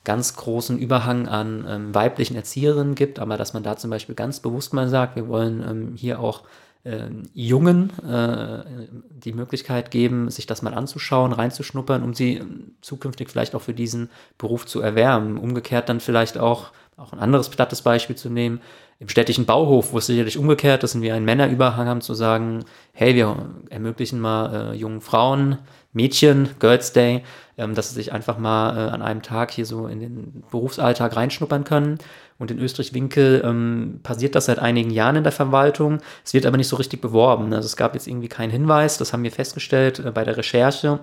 ganz 0.04 0.36
großen 0.36 0.78
Überhang 0.78 1.28
an 1.28 1.66
ähm, 1.68 1.96
weiblichen 1.96 2.36
Erzieherinnen 2.36 2.96
gibt, 2.96 3.20
aber 3.20 3.38
dass 3.38 3.54
man 3.54 3.64
da 3.64 3.78
zum 3.78 3.90
Beispiel 3.90 4.16
ganz 4.16 4.40
bewusst 4.40 4.74
mal 4.74 4.90
sagt, 4.90 5.16
wir 5.16 5.28
wollen 5.28 5.64
ähm, 5.68 5.94
hier 5.96 6.20
auch 6.20 6.44
äh, 6.84 7.10
Jungen 7.34 7.92
äh, 8.08 8.64
die 9.10 9.34
Möglichkeit 9.34 9.92
geben, 9.92 10.30
sich 10.32 10.46
das 10.46 10.62
mal 10.62 10.74
anzuschauen, 10.74 11.34
reinzuschnuppern, 11.34 12.04
um 12.04 12.14
sie 12.14 12.42
zukünftig 12.82 13.30
vielleicht 13.30 13.56
auch 13.56 13.62
für 13.62 13.74
diesen 13.74 14.10
Beruf 14.38 14.66
zu 14.66 14.80
erwärmen. 14.80 15.38
Umgekehrt 15.38 15.90
dann 15.90 16.00
vielleicht 16.00 16.38
auch, 16.38 16.72
auch 16.96 17.12
ein 17.12 17.20
anderes 17.20 17.50
plattes 17.50 17.82
Beispiel 17.82 18.16
zu 18.16 18.30
nehmen, 18.30 18.62
im 19.00 19.08
städtischen 19.08 19.46
Bauhof, 19.46 19.94
wo 19.94 19.98
es 19.98 20.08
sicherlich 20.08 20.38
umgekehrt 20.38 20.84
ist 20.84 20.96
und 20.96 21.02
wir 21.02 21.16
einen 21.16 21.26
Männerüberhang 21.26 21.88
haben, 21.88 22.02
zu 22.02 22.14
sagen, 22.14 22.66
hey, 22.92 23.16
wir 23.16 23.50
ermöglichen 23.70 24.20
mal 24.20 24.74
äh, 24.74 24.76
jungen 24.76 25.02
Frauen, 25.02 25.58
Mädchen, 25.94 26.50
Girls 26.60 26.92
Day, 26.94 27.24
ähm, 27.60 27.76
dass 27.76 27.90
sie 27.90 27.96
sich 27.96 28.12
einfach 28.12 28.38
mal 28.38 28.76
äh, 28.76 28.90
an 28.90 29.02
einem 29.02 29.22
Tag 29.22 29.52
hier 29.52 29.66
so 29.66 29.88
in 29.88 30.00
den 30.00 30.44
Berufsalltag 30.50 31.16
reinschnuppern 31.16 31.64
können. 31.64 32.00
Und 32.38 32.52
in 32.52 32.60
Österreich-Winkel 32.60 33.42
ähm, 33.46 34.00
passiert 34.02 34.34
das 34.34 34.46
seit 34.46 34.60
einigen 34.60 34.90
Jahren 34.90 35.18
in 35.18 35.24
der 35.24 35.34
Verwaltung. 35.34 36.00
Es 36.24 36.34
wird 36.34 36.46
aber 36.46 36.58
nicht 36.58 36.70
so 36.70 36.78
richtig 36.78 37.02
beworben. 37.02 37.54
Also 37.54 37.66
es 37.66 37.76
gab 37.76 37.94
jetzt 37.94 38.08
irgendwie 38.08 38.30
keinen 38.30 38.52
Hinweis, 38.52 38.98
das 38.98 39.14
haben 39.14 39.24
wir 39.24 39.32
festgestellt 39.32 40.00
äh, 40.00 40.12
bei 40.12 40.24
der 40.24 40.38
Recherche. 40.38 41.02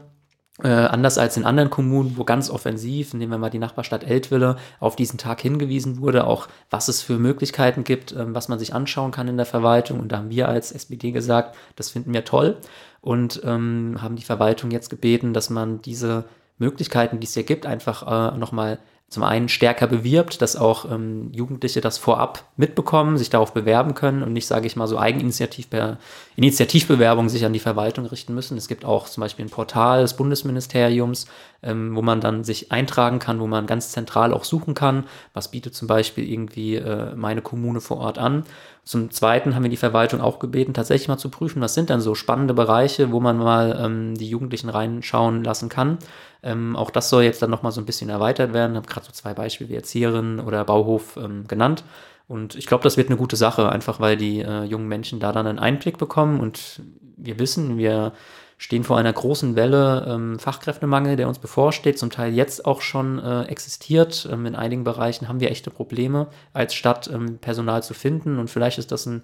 Äh, 0.63 0.69
anders 0.69 1.19
als 1.19 1.37
in 1.37 1.45
anderen 1.45 1.69
Kommunen, 1.69 2.17
wo 2.17 2.25
ganz 2.25 2.49
offensiv, 2.49 3.13
nehmen 3.13 3.31
wir 3.31 3.37
mal 3.37 3.51
die 3.51 3.59
Nachbarstadt 3.59 4.05
Eltville, 4.05 4.57
auf 4.81 4.97
diesen 4.97 5.19
Tag 5.19 5.43
hingewiesen 5.43 6.01
wurde, 6.01 6.27
auch 6.27 6.49
was 6.71 6.89
es 6.89 7.03
für 7.03 7.19
Möglichkeiten 7.19 7.85
gibt, 7.85 8.13
ähm, 8.13 8.35
was 8.35 8.49
man 8.49 8.59
sich 8.59 8.73
anschauen 8.73 9.11
kann 9.11 9.29
in 9.29 9.37
der 9.37 9.45
Verwaltung. 9.45 10.01
Und 10.01 10.13
da 10.13 10.17
haben 10.17 10.31
wir 10.31 10.49
als 10.49 10.73
SPD 10.73 11.13
gesagt, 11.13 11.55
das 11.77 11.91
finden 11.91 12.15
wir 12.15 12.25
toll 12.25 12.57
und 13.03 13.43
ähm, 13.45 13.99
haben 14.01 14.17
die 14.17 14.23
Verwaltung 14.23 14.71
jetzt 14.71 14.89
gebeten, 14.89 15.35
dass 15.35 15.51
man 15.51 15.83
diese 15.83 16.25
Möglichkeiten, 16.59 17.21
die 17.21 17.27
es 17.27 17.35
hier 17.35 17.45
gibt, 17.45 17.67
einfach 17.67 18.35
äh, 18.35 18.37
nochmal 18.39 18.79
zum 19.09 19.23
einen 19.23 19.49
stärker 19.49 19.87
bewirbt, 19.87 20.43
dass 20.43 20.57
auch 20.57 20.91
ähm, 20.91 21.31
Jugendliche 21.33 21.81
das 21.81 21.97
vorab 21.97 22.45
mitbekommen, 22.57 23.17
sich 23.17 23.31
darauf 23.31 23.55
bewerben 23.55 23.95
können 23.95 24.25
und 24.25 24.33
nicht, 24.33 24.49
sage 24.49 24.67
ich 24.67 24.75
mal, 24.75 24.89
so 24.89 24.99
Eigeninitiativ 24.99 25.71
per 25.71 25.99
Initiativbewerbung 26.35 27.29
sich 27.29 27.45
an 27.45 27.53
die 27.53 27.61
Verwaltung 27.61 28.07
richten 28.07 28.35
müssen. 28.35 28.57
Es 28.57 28.67
gibt 28.67 28.85
auch 28.85 29.09
zum 29.09 29.21
Beispiel 29.21 29.45
ein 29.45 29.51
Portal 29.51 30.03
des 30.03 30.15
Bundesministeriums, 30.15 31.27
ähm, 31.63 31.97
wo 31.97 32.03
man 32.03 32.21
dann 32.21 32.45
sich 32.45 32.73
eintragen 32.73 33.19
kann, 33.19 33.41
wo 33.41 33.47
man 33.47 33.67
ganz 33.67 33.91
zentral 33.91 34.33
auch 34.33 34.45
suchen 34.45 34.75
kann, 34.75 35.05
was 35.35 35.51
bietet 35.51 35.75
zum 35.75 35.89
Beispiel 35.89 36.31
irgendwie 36.31 36.77
äh, 36.77 37.15
meine 37.15 37.43
Kommune 37.43 37.81
vor 37.81 37.99
Ort 37.99 38.19
an. 38.19 38.45
Zum 38.85 39.11
Zweiten 39.11 39.55
haben 39.55 39.65
wir 39.65 39.71
die 39.71 39.77
Verwaltung 39.77 40.21
auch 40.21 40.39
gebeten, 40.39 40.75
tatsächlich 40.75 41.09
mal 41.09 41.19
zu 41.19 41.29
prüfen, 41.29 41.61
was 41.61 41.75
sind 41.75 41.91
dann 41.91 42.01
so 42.01 42.15
spannende 42.15 42.55
Bereiche, 42.55 43.11
wo 43.11 43.21
man 43.21 43.37
mal 43.39 43.79
ähm, 43.81 44.15
die 44.15 44.29
Jugendlichen 44.29 44.69
reinschauen 44.69 45.43
lassen 45.43 45.69
kann. 45.69 45.99
Ähm, 46.43 46.77
auch 46.77 46.91
das 46.91 47.11
soll 47.11 47.25
jetzt 47.25 47.43
dann 47.43 47.51
nochmal 47.51 47.73
so 47.73 47.81
ein 47.81 47.87
bisschen 47.87 48.09
erweitert 48.09 48.53
werden. 48.53 48.73
Ich 48.73 48.77
habe 48.77 48.87
gerade 48.87 49.07
so 49.07 49.13
zwei 49.13 49.35
Beispiele 49.35 49.71
wie 49.71 49.75
Erzieherin 49.75 50.39
oder 50.39 50.65
Bauhof 50.65 51.17
ähm, 51.17 51.49
genannt. 51.49 51.83
Und 52.29 52.55
ich 52.55 52.67
glaube, 52.67 52.85
das 52.85 52.97
wird 52.97 53.09
eine 53.09 53.17
gute 53.17 53.37
Sache, 53.37 53.71
einfach 53.71 54.01
weil 54.01 54.17
die 54.17 54.41
äh, 54.41 54.65
jungen 54.65 54.89
Menschen 54.89 55.21
da 55.21 55.33
dann 55.33 55.47
einen 55.47 55.59
Einblick 55.59 55.99
bekommen 55.99 56.41
und 56.41 56.83
wir 57.17 57.39
wissen, 57.39 57.79
wir 57.79 58.13
stehen 58.59 58.85
vor 58.85 58.97
einer 58.97 59.13
großen 59.13 59.55
Welle 59.55 60.07
ähm, 60.09 60.39
Fachkräftemangel, 60.39 61.17
der 61.17 61.29
uns 61.29 61.39
bevorsteht, 61.39 61.99
zum 61.99 62.11
Teil 62.11 62.33
jetzt 62.33 62.65
auch 62.65 62.81
schon 62.81 63.19
äh, 63.19 63.45
existiert. 63.45 64.29
Ähm, 64.31 64.47
in 64.47 64.55
einigen 64.55 64.85
Bereichen 64.85 65.29
haben 65.29 65.41
wir 65.41 65.51
echte 65.51 65.71
Probleme 65.71 66.29
als 66.53 66.75
Stadt 66.75 67.09
ähm, 67.13 67.39
Personal 67.39 67.83
zu 67.83 67.95
finden 67.95 68.39
und 68.39 68.49
vielleicht 68.49 68.79
ist 68.79 68.93
das 68.93 69.07
ein 69.07 69.23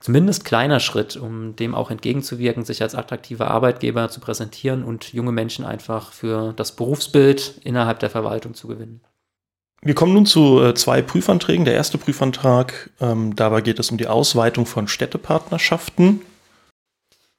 zumindest 0.00 0.44
kleiner 0.44 0.80
Schritt, 0.80 1.16
um 1.16 1.56
dem 1.56 1.74
auch 1.74 1.90
entgegenzuwirken, 1.90 2.64
sich 2.64 2.82
als 2.82 2.94
attraktiver 2.94 3.50
Arbeitgeber 3.50 4.08
zu 4.08 4.20
präsentieren 4.20 4.84
und 4.84 5.12
junge 5.12 5.32
Menschen 5.32 5.64
einfach 5.64 6.12
für 6.12 6.52
das 6.54 6.72
Berufsbild 6.72 7.60
innerhalb 7.64 7.98
der 7.98 8.10
Verwaltung 8.10 8.54
zu 8.54 8.68
gewinnen. 8.68 9.00
Wir 9.80 9.94
kommen 9.94 10.14
nun 10.14 10.26
zu 10.26 10.60
äh, 10.62 10.74
zwei 10.74 11.02
Prüfanträgen. 11.02 11.64
Der 11.64 11.74
erste 11.74 11.98
Prüfantrag, 11.98 12.90
ähm, 13.00 13.36
dabei 13.36 13.60
geht 13.60 13.78
es 13.78 13.90
um 13.90 13.98
die 13.98 14.08
Ausweitung 14.08 14.66
von 14.66 14.88
Städtepartnerschaften. 14.88 16.22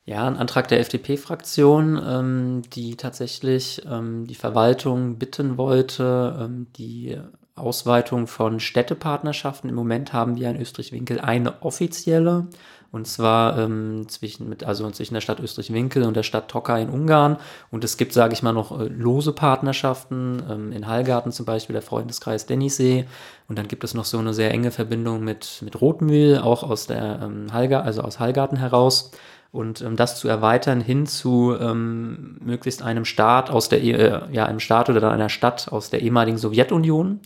Ja, 0.09 0.25
ein 0.25 0.37
Antrag 0.37 0.67
der 0.69 0.79
FDP-Fraktion, 0.79 2.01
ähm, 2.03 2.61
die 2.73 2.97
tatsächlich 2.97 3.83
ähm, 3.87 4.25
die 4.25 4.33
Verwaltung 4.33 5.19
bitten 5.19 5.55
wollte, 5.55 6.35
ähm, 6.41 6.65
die 6.77 7.15
Ausweitung 7.53 8.25
von 8.25 8.59
Städtepartnerschaften. 8.59 9.69
Im 9.69 9.75
Moment 9.75 10.11
haben 10.11 10.35
wir 10.35 10.49
in 10.49 10.59
Österreich-Winkel 10.59 11.19
eine 11.19 11.61
offizielle, 11.61 12.47
und 12.91 13.05
zwar 13.05 13.59
ähm, 13.59 14.09
zwischen, 14.09 14.49
mit, 14.49 14.63
also 14.63 14.89
zwischen 14.89 15.13
der 15.13 15.21
Stadt 15.21 15.39
Österreich-Winkel 15.39 16.01
und 16.01 16.15
der 16.15 16.23
Stadt 16.23 16.47
Tokai 16.47 16.81
in 16.81 16.89
Ungarn. 16.89 17.37
Und 17.69 17.83
es 17.83 17.95
gibt, 17.95 18.13
sage 18.13 18.33
ich 18.33 18.41
mal, 18.41 18.51
noch 18.51 18.79
äh, 18.79 18.85
lose 18.85 19.31
Partnerschaften, 19.31 20.41
ähm, 20.49 20.71
in 20.71 20.87
Hallgarten 20.87 21.31
zum 21.31 21.45
Beispiel, 21.45 21.73
der 21.73 21.83
Freundeskreis 21.83 22.47
Dennisee. 22.47 23.05
Und 23.47 23.59
dann 23.59 23.67
gibt 23.67 23.83
es 23.83 23.93
noch 23.93 24.05
so 24.05 24.17
eine 24.17 24.33
sehr 24.33 24.49
enge 24.49 24.71
Verbindung 24.71 25.23
mit, 25.23 25.61
mit 25.63 25.79
Rotmühl, 25.79 26.39
auch 26.39 26.63
aus 26.63 26.87
der 26.87 27.19
ähm, 27.21 27.53
Hallgarten, 27.53 27.85
also 27.85 28.01
aus 28.01 28.19
Hallgarten 28.19 28.57
heraus 28.57 29.11
und 29.51 29.81
ähm, 29.81 29.95
das 29.95 30.19
zu 30.19 30.27
erweitern 30.27 30.81
hin 30.81 31.05
zu 31.05 31.55
ähm, 31.59 32.37
möglichst 32.41 32.83
einem 32.83 33.05
Staat 33.05 33.49
aus 33.49 33.69
der, 33.69 33.81
äh, 33.83 34.21
ja, 34.31 34.45
einem 34.45 34.59
Staat 34.59 34.89
oder 34.89 34.99
dann 34.99 35.11
einer 35.11 35.29
Stadt 35.29 35.69
aus 35.71 35.89
der 35.89 36.01
ehemaligen 36.01 36.37
Sowjetunion. 36.37 37.19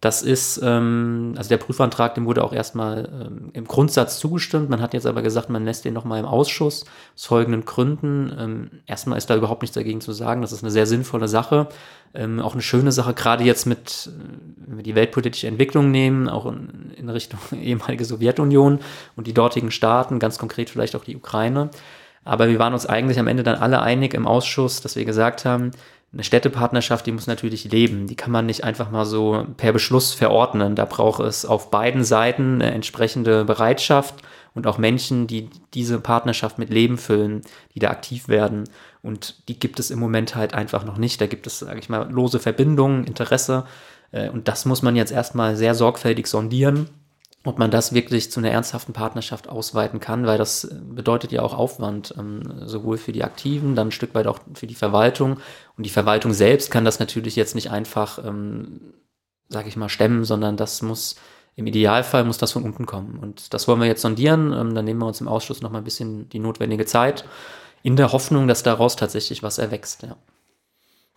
Das 0.00 0.22
ist, 0.22 0.60
ähm, 0.62 1.34
also 1.36 1.48
der 1.48 1.56
Prüfantrag, 1.56 2.14
dem 2.14 2.24
wurde 2.26 2.44
auch 2.44 2.52
erstmal 2.52 3.08
ähm, 3.12 3.50
im 3.52 3.64
Grundsatz 3.64 4.20
zugestimmt. 4.20 4.70
Man 4.70 4.80
hat 4.80 4.94
jetzt 4.94 5.06
aber 5.06 5.22
gesagt, 5.22 5.50
man 5.50 5.64
lässt 5.64 5.84
den 5.84 5.92
nochmal 5.92 6.20
im 6.20 6.24
Ausschuss 6.24 6.84
aus 7.16 7.26
folgenden 7.26 7.64
Gründen. 7.64 8.32
Ähm, 8.38 8.70
erstmal 8.86 9.18
ist 9.18 9.28
da 9.28 9.34
überhaupt 9.34 9.62
nichts 9.62 9.74
dagegen 9.74 10.00
zu 10.00 10.12
sagen. 10.12 10.40
Das 10.40 10.52
ist 10.52 10.62
eine 10.62 10.70
sehr 10.70 10.86
sinnvolle 10.86 11.26
Sache. 11.26 11.68
Ähm, 12.14 12.38
auch 12.38 12.52
eine 12.52 12.62
schöne 12.62 12.92
Sache, 12.92 13.12
gerade 13.12 13.42
jetzt 13.42 13.66
mit, 13.66 14.10
wenn 14.66 14.76
wir 14.76 14.84
die 14.84 14.94
weltpolitische 14.94 15.48
Entwicklung 15.48 15.90
nehmen, 15.90 16.28
auch 16.28 16.46
in, 16.46 16.92
in 16.96 17.08
Richtung 17.08 17.40
ehemalige 17.60 18.04
Sowjetunion 18.04 18.78
und 19.16 19.26
die 19.26 19.34
dortigen 19.34 19.72
Staaten, 19.72 20.20
ganz 20.20 20.38
konkret 20.38 20.70
vielleicht 20.70 20.94
auch 20.94 21.04
die 21.04 21.16
Ukraine. 21.16 21.70
Aber 22.24 22.48
wir 22.48 22.60
waren 22.60 22.72
uns 22.72 22.86
eigentlich 22.86 23.18
am 23.18 23.26
Ende 23.26 23.42
dann 23.42 23.56
alle 23.56 23.82
einig 23.82 24.14
im 24.14 24.28
Ausschuss, 24.28 24.80
dass 24.80 24.94
wir 24.94 25.04
gesagt 25.04 25.44
haben, 25.44 25.72
eine 26.12 26.24
Städtepartnerschaft, 26.24 27.06
die 27.06 27.12
muss 27.12 27.26
natürlich 27.26 27.70
leben. 27.70 28.06
Die 28.06 28.16
kann 28.16 28.32
man 28.32 28.46
nicht 28.46 28.64
einfach 28.64 28.90
mal 28.90 29.04
so 29.04 29.46
per 29.56 29.72
Beschluss 29.72 30.14
verordnen. 30.14 30.74
Da 30.74 30.86
braucht 30.86 31.20
es 31.20 31.44
auf 31.44 31.70
beiden 31.70 32.02
Seiten 32.02 32.62
eine 32.62 32.72
entsprechende 32.72 33.44
Bereitschaft 33.44 34.14
und 34.54 34.66
auch 34.66 34.78
Menschen, 34.78 35.26
die 35.26 35.50
diese 35.74 36.00
Partnerschaft 36.00 36.58
mit 36.58 36.70
Leben 36.70 36.96
füllen, 36.96 37.42
die 37.74 37.78
da 37.78 37.90
aktiv 37.90 38.28
werden. 38.28 38.64
Und 39.02 39.48
die 39.48 39.58
gibt 39.58 39.78
es 39.78 39.90
im 39.90 39.98
Moment 39.98 40.34
halt 40.34 40.54
einfach 40.54 40.84
noch 40.84 40.96
nicht. 40.96 41.20
Da 41.20 41.26
gibt 41.26 41.46
es, 41.46 41.58
sage 41.58 41.78
ich 41.78 41.90
mal, 41.90 42.10
lose 42.10 42.38
Verbindungen, 42.38 43.04
Interesse. 43.04 43.64
Äh, 44.10 44.30
und 44.30 44.48
das 44.48 44.64
muss 44.64 44.82
man 44.82 44.96
jetzt 44.96 45.12
erstmal 45.12 45.56
sehr 45.56 45.74
sorgfältig 45.74 46.26
sondieren 46.26 46.88
ob 47.48 47.58
man 47.58 47.70
das 47.70 47.94
wirklich 47.94 48.30
zu 48.30 48.40
einer 48.40 48.50
ernsthaften 48.50 48.92
Partnerschaft 48.92 49.48
ausweiten 49.48 50.00
kann, 50.00 50.26
weil 50.26 50.36
das 50.36 50.68
bedeutet 50.82 51.32
ja 51.32 51.42
auch 51.42 51.54
Aufwand, 51.54 52.14
ähm, 52.18 52.42
sowohl 52.66 52.98
für 52.98 53.12
die 53.12 53.24
Aktiven, 53.24 53.74
dann 53.74 53.88
ein 53.88 53.92
Stück 53.92 54.14
weit 54.14 54.26
auch 54.26 54.40
für 54.52 54.66
die 54.66 54.74
Verwaltung. 54.74 55.38
Und 55.76 55.86
die 55.86 55.90
Verwaltung 55.90 56.34
selbst 56.34 56.70
kann 56.70 56.84
das 56.84 56.98
natürlich 56.98 57.36
jetzt 57.36 57.54
nicht 57.54 57.70
einfach, 57.70 58.22
ähm, 58.22 58.92
sag 59.48 59.66
ich 59.66 59.76
mal, 59.76 59.88
stemmen, 59.88 60.24
sondern 60.24 60.58
das 60.58 60.82
muss 60.82 61.16
im 61.56 61.66
Idealfall 61.66 62.22
muss 62.22 62.36
das 62.36 62.52
von 62.52 62.64
unten 62.64 62.84
kommen. 62.84 63.18
Und 63.18 63.54
das 63.54 63.66
wollen 63.66 63.80
wir 63.80 63.88
jetzt 63.88 64.02
sondieren. 64.02 64.52
Ähm, 64.52 64.74
dann 64.74 64.84
nehmen 64.84 65.00
wir 65.00 65.06
uns 65.06 65.22
im 65.22 65.26
Ausschuss 65.26 65.62
noch 65.62 65.70
mal 65.70 65.78
ein 65.78 65.84
bisschen 65.84 66.28
die 66.28 66.38
notwendige 66.40 66.84
Zeit, 66.84 67.24
in 67.82 67.96
der 67.96 68.12
Hoffnung, 68.12 68.46
dass 68.46 68.62
daraus 68.62 68.94
tatsächlich 68.94 69.42
was 69.42 69.56
erwächst. 69.56 70.02
Ja. 70.02 70.16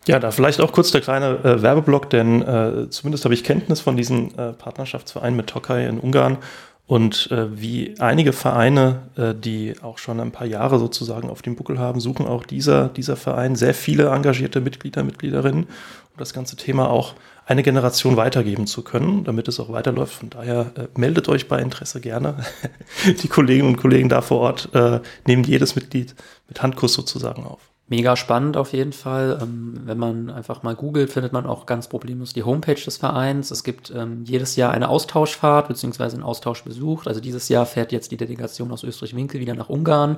Ja, 0.06 0.18
da 0.18 0.32
vielleicht 0.32 0.60
auch 0.60 0.72
kurz 0.72 0.90
der 0.90 1.00
kleine 1.00 1.38
äh, 1.44 1.62
Werbeblock, 1.62 2.10
denn 2.10 2.42
äh, 2.42 2.90
zumindest 2.90 3.24
habe 3.24 3.34
ich 3.34 3.44
Kenntnis 3.44 3.80
von 3.80 3.96
diesem 3.96 4.30
äh, 4.36 4.52
Partnerschaftsverein 4.52 5.36
mit 5.36 5.46
Tokai 5.46 5.86
in 5.86 6.00
Ungarn 6.00 6.38
und 6.86 7.30
äh, 7.30 7.58
wie 7.58 7.94
einige 8.00 8.32
Vereine, 8.32 9.02
äh, 9.16 9.34
die 9.34 9.74
auch 9.80 9.98
schon 9.98 10.18
ein 10.20 10.32
paar 10.32 10.46
Jahre 10.46 10.78
sozusagen 10.78 11.30
auf 11.30 11.40
dem 11.40 11.54
Buckel 11.54 11.78
haben, 11.78 12.00
suchen 12.00 12.26
auch 12.26 12.44
dieser, 12.44 12.88
dieser 12.88 13.16
Verein 13.16 13.54
sehr 13.54 13.74
viele 13.74 14.08
engagierte 14.08 14.60
Mitglieder, 14.60 15.04
Mitgliederinnen, 15.04 15.64
um 15.64 16.18
das 16.18 16.34
ganze 16.34 16.56
Thema 16.56 16.90
auch 16.90 17.14
eine 17.46 17.62
Generation 17.62 18.16
weitergeben 18.16 18.66
zu 18.66 18.82
können, 18.82 19.24
damit 19.24 19.48
es 19.48 19.58
auch 19.58 19.72
weiterläuft. 19.72 20.14
Von 20.14 20.30
daher 20.30 20.72
äh, 20.76 20.88
meldet 20.98 21.28
euch 21.28 21.48
bei 21.48 21.60
Interesse 21.60 22.00
gerne. 22.00 22.34
die 23.22 23.28
Kolleginnen 23.28 23.68
und 23.68 23.76
Kollegen 23.76 24.08
da 24.08 24.20
vor 24.20 24.40
Ort 24.40 24.68
äh, 24.74 25.00
nehmen 25.26 25.44
jedes 25.44 25.76
Mitglied 25.76 26.14
mit 26.48 26.62
Handkuss 26.62 26.92
sozusagen 26.94 27.44
auf. 27.44 27.71
Mega 27.92 28.16
spannend 28.16 28.56
auf 28.56 28.72
jeden 28.72 28.94
Fall. 28.94 29.38
Ähm, 29.42 29.82
wenn 29.84 29.98
man 29.98 30.30
einfach 30.30 30.62
mal 30.62 30.74
googelt, 30.74 31.10
findet 31.10 31.34
man 31.34 31.44
auch 31.44 31.66
ganz 31.66 31.88
problemlos 31.88 32.32
die 32.32 32.42
Homepage 32.42 32.82
des 32.82 32.96
Vereins. 32.96 33.50
Es 33.50 33.64
gibt 33.64 33.92
ähm, 33.94 34.24
jedes 34.24 34.56
Jahr 34.56 34.72
eine 34.72 34.88
Austauschfahrt 34.88 35.68
bzw. 35.68 36.04
einen 36.04 36.22
Austauschbesuch. 36.22 37.04
Also 37.04 37.20
dieses 37.20 37.50
Jahr 37.50 37.66
fährt 37.66 37.92
jetzt 37.92 38.10
die 38.10 38.16
Delegation 38.16 38.72
aus 38.72 38.82
Österreich-Winkel 38.82 39.40
wieder 39.40 39.54
nach 39.54 39.68
Ungarn. 39.68 40.16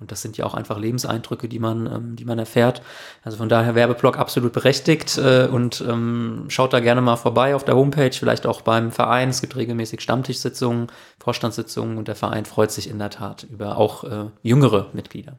Und 0.00 0.10
das 0.10 0.20
sind 0.20 0.36
ja 0.36 0.44
auch 0.44 0.54
einfach 0.54 0.80
Lebenseindrücke, 0.80 1.48
die 1.48 1.60
man, 1.60 1.86
ähm, 1.86 2.16
die 2.16 2.24
man 2.24 2.40
erfährt. 2.40 2.82
Also 3.22 3.38
von 3.38 3.48
daher 3.48 3.76
Werbeblock 3.76 4.18
absolut 4.18 4.52
berechtigt 4.52 5.16
äh, 5.16 5.46
und 5.46 5.80
ähm, 5.88 6.46
schaut 6.48 6.72
da 6.72 6.80
gerne 6.80 7.02
mal 7.02 7.14
vorbei 7.14 7.54
auf 7.54 7.62
der 7.62 7.76
Homepage, 7.76 8.10
vielleicht 8.10 8.48
auch 8.48 8.62
beim 8.62 8.90
Verein. 8.90 9.28
Es 9.28 9.40
gibt 9.40 9.54
regelmäßig 9.54 10.00
Stammtischsitzungen, 10.00 10.88
Vorstandssitzungen 11.20 11.98
und 11.98 12.08
der 12.08 12.16
Verein 12.16 12.46
freut 12.46 12.72
sich 12.72 12.90
in 12.90 12.98
der 12.98 13.10
Tat 13.10 13.46
über 13.48 13.76
auch 13.76 14.02
äh, 14.02 14.24
jüngere 14.42 14.88
Mitglieder. 14.92 15.36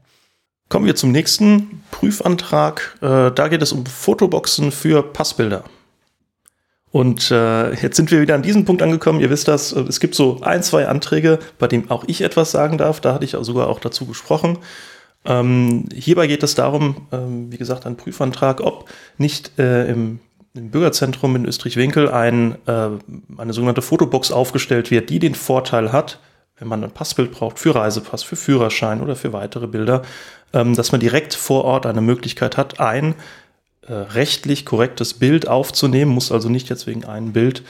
Kommen 0.73 0.87
wir 0.87 0.95
zum 0.95 1.11
nächsten 1.11 1.83
Prüfantrag. 1.91 2.97
Äh, 2.99 3.29
da 3.29 3.47
geht 3.47 3.61
es 3.61 3.71
um 3.73 3.85
Fotoboxen 3.85 4.71
für 4.71 5.03
Passbilder. 5.03 5.65
Und 6.89 7.29
äh, 7.29 7.75
jetzt 7.75 7.95
sind 7.95 8.09
wir 8.09 8.21
wieder 8.21 8.33
an 8.33 8.41
diesem 8.41 8.65
Punkt 8.65 8.81
angekommen. 8.81 9.19
Ihr 9.19 9.29
wisst 9.29 9.47
das, 9.47 9.71
äh, 9.71 9.81
es 9.81 9.99
gibt 9.99 10.15
so 10.15 10.41
ein, 10.41 10.63
zwei 10.63 10.87
Anträge, 10.87 11.37
bei 11.59 11.67
denen 11.67 11.91
auch 11.91 12.05
ich 12.07 12.21
etwas 12.21 12.49
sagen 12.49 12.79
darf. 12.79 13.01
Da 13.01 13.13
hatte 13.13 13.23
ich 13.23 13.35
auch 13.35 13.43
sogar 13.43 13.67
auch 13.67 13.79
dazu 13.79 14.07
gesprochen. 14.07 14.57
Ähm, 15.25 15.85
hierbei 15.93 16.25
geht 16.25 16.41
es 16.41 16.55
darum, 16.55 17.05
ähm, 17.11 17.51
wie 17.51 17.57
gesagt, 17.59 17.85
ein 17.85 17.95
Prüfantrag, 17.95 18.59
ob 18.59 18.89
nicht 19.19 19.59
äh, 19.59 19.85
im, 19.91 20.21
im, 20.55 20.71
Bürgerzentrum 20.71 21.35
in 21.35 21.45
Österreich-Winkel 21.45 22.09
ein, 22.09 22.55
äh, 22.65 22.89
eine 23.37 23.53
sogenannte 23.53 23.83
Fotobox 23.83 24.31
aufgestellt 24.31 24.89
wird, 24.89 25.11
die 25.11 25.19
den 25.19 25.35
Vorteil 25.35 25.91
hat, 25.91 26.17
wenn 26.63 26.69
man 26.69 26.83
ein 26.85 26.91
Passbild 26.91 27.31
braucht 27.31 27.59
für 27.59 27.75
Reisepass, 27.75 28.23
für 28.23 28.37
Führerschein 28.37 29.01
oder 29.01 29.17
für 29.17 29.33
weitere 29.33 29.67
Bilder, 29.67 30.03
ähm, 30.53 30.75
dass 30.75 30.93
man 30.93 31.01
direkt 31.01 31.33
vor 31.33 31.65
Ort 31.65 31.85
eine 31.85 31.99
Möglichkeit 31.99 32.55
hat, 32.55 32.79
ein 32.79 33.15
äh, 33.85 33.91
rechtlich 33.93 34.65
korrektes 34.65 35.15
Bild 35.15 35.49
aufzunehmen, 35.49 36.11
muss 36.11 36.31
also 36.31 36.47
nicht 36.47 36.69
jetzt 36.69 36.87
wegen 36.87 37.03
einem 37.03 37.33
Bild 37.33 37.63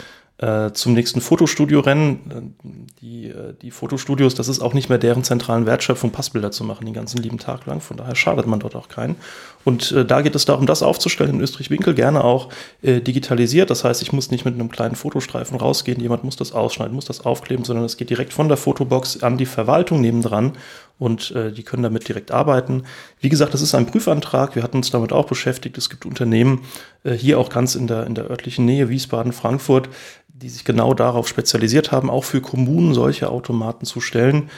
zum 0.74 0.94
nächsten 0.94 1.22
Fotostudio 1.22 1.80
rennen. 1.80 2.56
Die, 3.00 3.28
äh, 3.28 3.54
die 3.62 3.72
Fotostudios, 3.72 4.34
das 4.34 4.48
ist 4.48 4.62
auch 4.62 4.74
nicht 4.74 4.90
mehr 4.90 4.98
deren 4.98 5.24
zentralen 5.24 5.66
Wertschöpfung, 5.66 6.12
Passbilder 6.12 6.52
zu 6.52 6.63
machen, 6.63 6.86
den 6.86 6.94
ganzen 6.94 7.22
lieben 7.22 7.38
Tag 7.38 7.66
lang. 7.66 7.82
Von 7.82 7.98
daher 7.98 8.16
schadet 8.16 8.48
man 8.48 8.60
dort 8.60 8.75
auch 8.75 8.90
keinen. 8.90 9.16
Und 9.63 9.92
äh, 9.92 10.06
da 10.06 10.22
geht 10.22 10.36
es 10.36 10.46
darum, 10.46 10.66
das 10.66 10.84
aufzustellen 10.84 11.36
in 11.36 11.42
Österreich-Winkel, 11.42 11.94
gerne 11.94 12.24
auch 12.24 12.50
äh, 12.82 13.00
digitalisiert. 13.00 13.70
Das 13.70 13.84
heißt, 13.84 14.02
ich 14.02 14.12
muss 14.12 14.32
nicht 14.32 14.44
mit 14.44 14.56
einem 14.56 14.70
kleinen 14.70 14.96
Fotostreifen 14.96 15.58
rausgehen, 15.58 16.02
jemand 16.02 16.24
muss 16.24 16.36
das 16.36 16.52
ausschneiden, 16.52 16.96
muss 16.96 17.06
das 17.06 17.25
aufkleben, 17.25 17.63
sondern 17.63 17.86
es 17.86 17.96
geht 17.96 18.10
direkt 18.10 18.34
von 18.34 18.48
der 18.48 18.58
Fotobox 18.58 19.22
an 19.22 19.38
die 19.38 19.46
Verwaltung 19.46 20.02
nebendran 20.02 20.54
und 21.00 21.32
äh, 21.32 21.52
die 21.52 21.64
können 21.64 21.84
damit 21.84 22.08
direkt 22.08 22.32
arbeiten. 22.32 22.84
Wie 23.20 23.30
gesagt, 23.30 23.54
das 23.54 23.62
ist 23.62 23.76
ein 23.76 23.86
Prüfantrag. 23.86 24.56
Wir 24.56 24.64
hatten 24.64 24.78
uns 24.78 24.92
damit 24.92 25.12
auch 25.12 25.26
beschäftigt. 25.26 25.78
Es 25.78 25.90
gibt 25.90 26.06
Unternehmen 26.06 26.62
äh, 27.04 27.14
hier 27.14 27.40
auch 27.40 27.50
ganz 27.50 27.76
in 27.76 27.88
der, 27.88 28.06
in 28.06 28.16
der 28.16 28.30
örtlichen 28.30 28.66
Nähe, 28.66 28.90
Wiesbaden, 28.90 29.34
Frankfurt, 29.34 29.90
die 30.28 30.50
sich 30.50 30.66
genau 30.66 30.94
darauf 30.94 31.28
spezialisiert 31.28 31.92
haben, 31.92 32.10
auch 32.10 32.24
für 32.24 32.42
Kommunen 32.42 32.94
solche 32.94 33.30
Automaten 33.30 33.86
zu 33.86 34.02
stellen. 34.02 34.50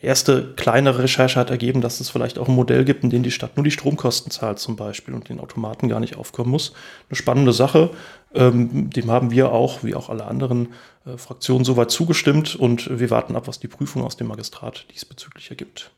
Erste 0.00 0.52
kleinere 0.54 1.04
Recherche 1.04 1.40
hat 1.40 1.50
ergeben, 1.50 1.80
dass 1.80 2.00
es 2.00 2.10
vielleicht 2.10 2.38
auch 2.38 2.48
ein 2.48 2.54
Modell 2.54 2.84
gibt, 2.84 3.02
in 3.02 3.10
dem 3.10 3.22
die 3.22 3.30
Stadt 3.30 3.56
nur 3.56 3.64
die 3.64 3.70
Stromkosten 3.70 4.30
zahlt 4.30 4.58
zum 4.58 4.76
Beispiel 4.76 5.14
und 5.14 5.28
den 5.28 5.40
Automaten 5.40 5.88
gar 5.88 5.98
nicht 5.98 6.16
aufkommen 6.16 6.50
muss. 6.50 6.72
Eine 7.08 7.16
spannende 7.16 7.52
Sache. 7.52 7.90
Ähm, 8.34 8.90
dem 8.90 9.10
haben 9.10 9.30
wir 9.30 9.50
auch, 9.50 9.82
wie 9.82 9.94
auch 9.94 10.08
alle 10.10 10.26
anderen 10.26 10.68
äh, 11.04 11.16
Fraktionen, 11.16 11.64
soweit 11.64 11.90
zugestimmt 11.90 12.56
und 12.56 12.98
wir 12.98 13.10
warten 13.10 13.36
ab, 13.36 13.48
was 13.48 13.60
die 13.60 13.68
Prüfung 13.68 14.04
aus 14.04 14.16
dem 14.16 14.28
Magistrat 14.28 14.86
diesbezüglich 14.92 15.50
ergibt. 15.50 15.90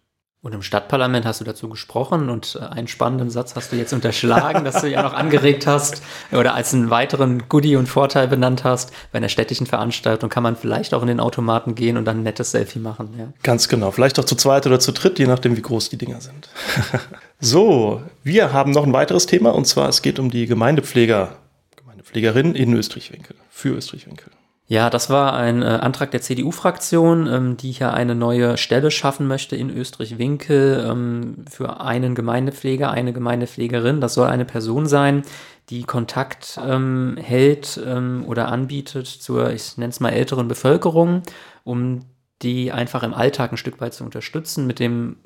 Und 0.45 0.53
im 0.53 0.61
Stadtparlament 0.61 1.25
hast 1.25 1.41
du 1.41 1.45
dazu 1.47 1.71
gesprochen 1.71 2.29
und 2.29 2.59
äh, 2.61 2.67
einen 2.67 2.87
spannenden 2.87 3.31
Satz 3.31 3.57
hast 3.57 3.73
du 3.73 3.77
jetzt 3.77 3.95
unterschlagen, 3.95 4.63
dass 4.67 4.83
du 4.83 4.91
ja 4.91 5.03
noch 5.03 5.15
angeregt 5.15 5.67
hast 5.67 6.03
oder 6.33 6.55
als 6.55 6.75
einen 6.75 6.91
weiteren 6.91 7.49
Goodie 7.49 7.77
und 7.77 7.87
Vorteil 7.87 8.29
benannt 8.29 8.63
hast. 8.63 8.93
Bei 9.11 9.17
einer 9.17 9.31
städtischen 9.31 9.67
Veranstaltung 9.67 10.29
kann 10.29 10.43
man 10.43 10.55
vielleicht 10.55 10.93
auch 10.93 11.01
in 11.01 11.09
den 11.09 11.19
Automaten 11.19 11.75
gehen 11.75 11.97
und 11.97 12.05
dann 12.05 12.19
ein 12.19 12.23
nettes 12.25 12.51
Selfie 12.51 12.79
machen. 12.79 13.15
Ja. 13.19 13.33
Ganz 13.43 13.69
genau. 13.69 13.91
Vielleicht 13.91 14.19
auch 14.19 14.25
zu 14.25 14.35
zweit 14.35 14.67
oder 14.67 14.79
zu 14.79 14.93
dritt, 14.93 15.19
je 15.19 15.27
nachdem, 15.27 15.57
wie 15.57 15.63
groß 15.63 15.89
die 15.89 15.97
Dinger 15.97 16.21
sind. 16.21 16.51
so, 17.41 18.03
wir 18.23 18.53
haben 18.53 18.73
noch 18.73 18.85
ein 18.85 18.93
weiteres 18.93 19.25
Thema 19.25 19.55
und 19.55 19.67
zwar 19.67 19.89
es 19.89 20.03
geht 20.03 20.19
um 20.19 20.31
die 20.31 20.45
Gemeindepfleger, 20.45 21.39
Gemeindepflegerin 21.77 22.55
in 22.55 22.75
Österreich-Winkel, 22.75 23.37
für 23.49 23.71
Österreich-Winkel. 23.71 24.31
Ja, 24.67 24.89
das 24.89 25.11
war 25.11 25.35
ein 25.35 25.61
äh, 25.61 25.67
Antrag 25.67 26.11
der 26.11 26.23
CDU-Fraktion, 26.23 27.27
ähm, 27.27 27.57
die 27.59 27.73
hier 27.73 27.93
eine 27.93 28.15
neue 28.15 28.57
Stelle 28.57 28.91
schaffen 28.91 29.27
möchte 29.27 29.57
in 29.57 29.69
Österreich-Winkel 29.69 30.87
ähm, 30.91 31.45
für 31.51 31.83
einen 31.83 32.15
Gemeindepfleger, 32.15 32.91
eine 32.91 33.13
Gemeindepflegerin. 33.13 34.01
Das 34.01 34.15
soll 34.15 34.29
eine 34.29 34.47
Person 34.47 34.87
sein, 34.87 35.23
die 35.69 35.83
Kontakt 35.83 36.59
ähm, 36.67 37.19
hält 37.21 37.79
ähm, 37.85 38.25
oder 38.27 38.49
anbietet 38.49 39.07
zur, 39.07 39.51
ich 39.51 39.77
nenne 39.77 39.91
es 39.91 40.01
mal, 40.01 40.11
älteren 40.11 40.49
Bevölkerung, 40.49 41.23
um 41.65 42.07
die 42.41 42.73
einfach 42.73 43.03
im 43.03 43.13
Alltag 43.13 43.53
ein 43.53 43.59
Stück 43.59 43.83
weit 43.83 43.93
zu 43.93 44.03
unterstützen 44.03 44.67
mit 44.67 44.79
dem 44.79 45.17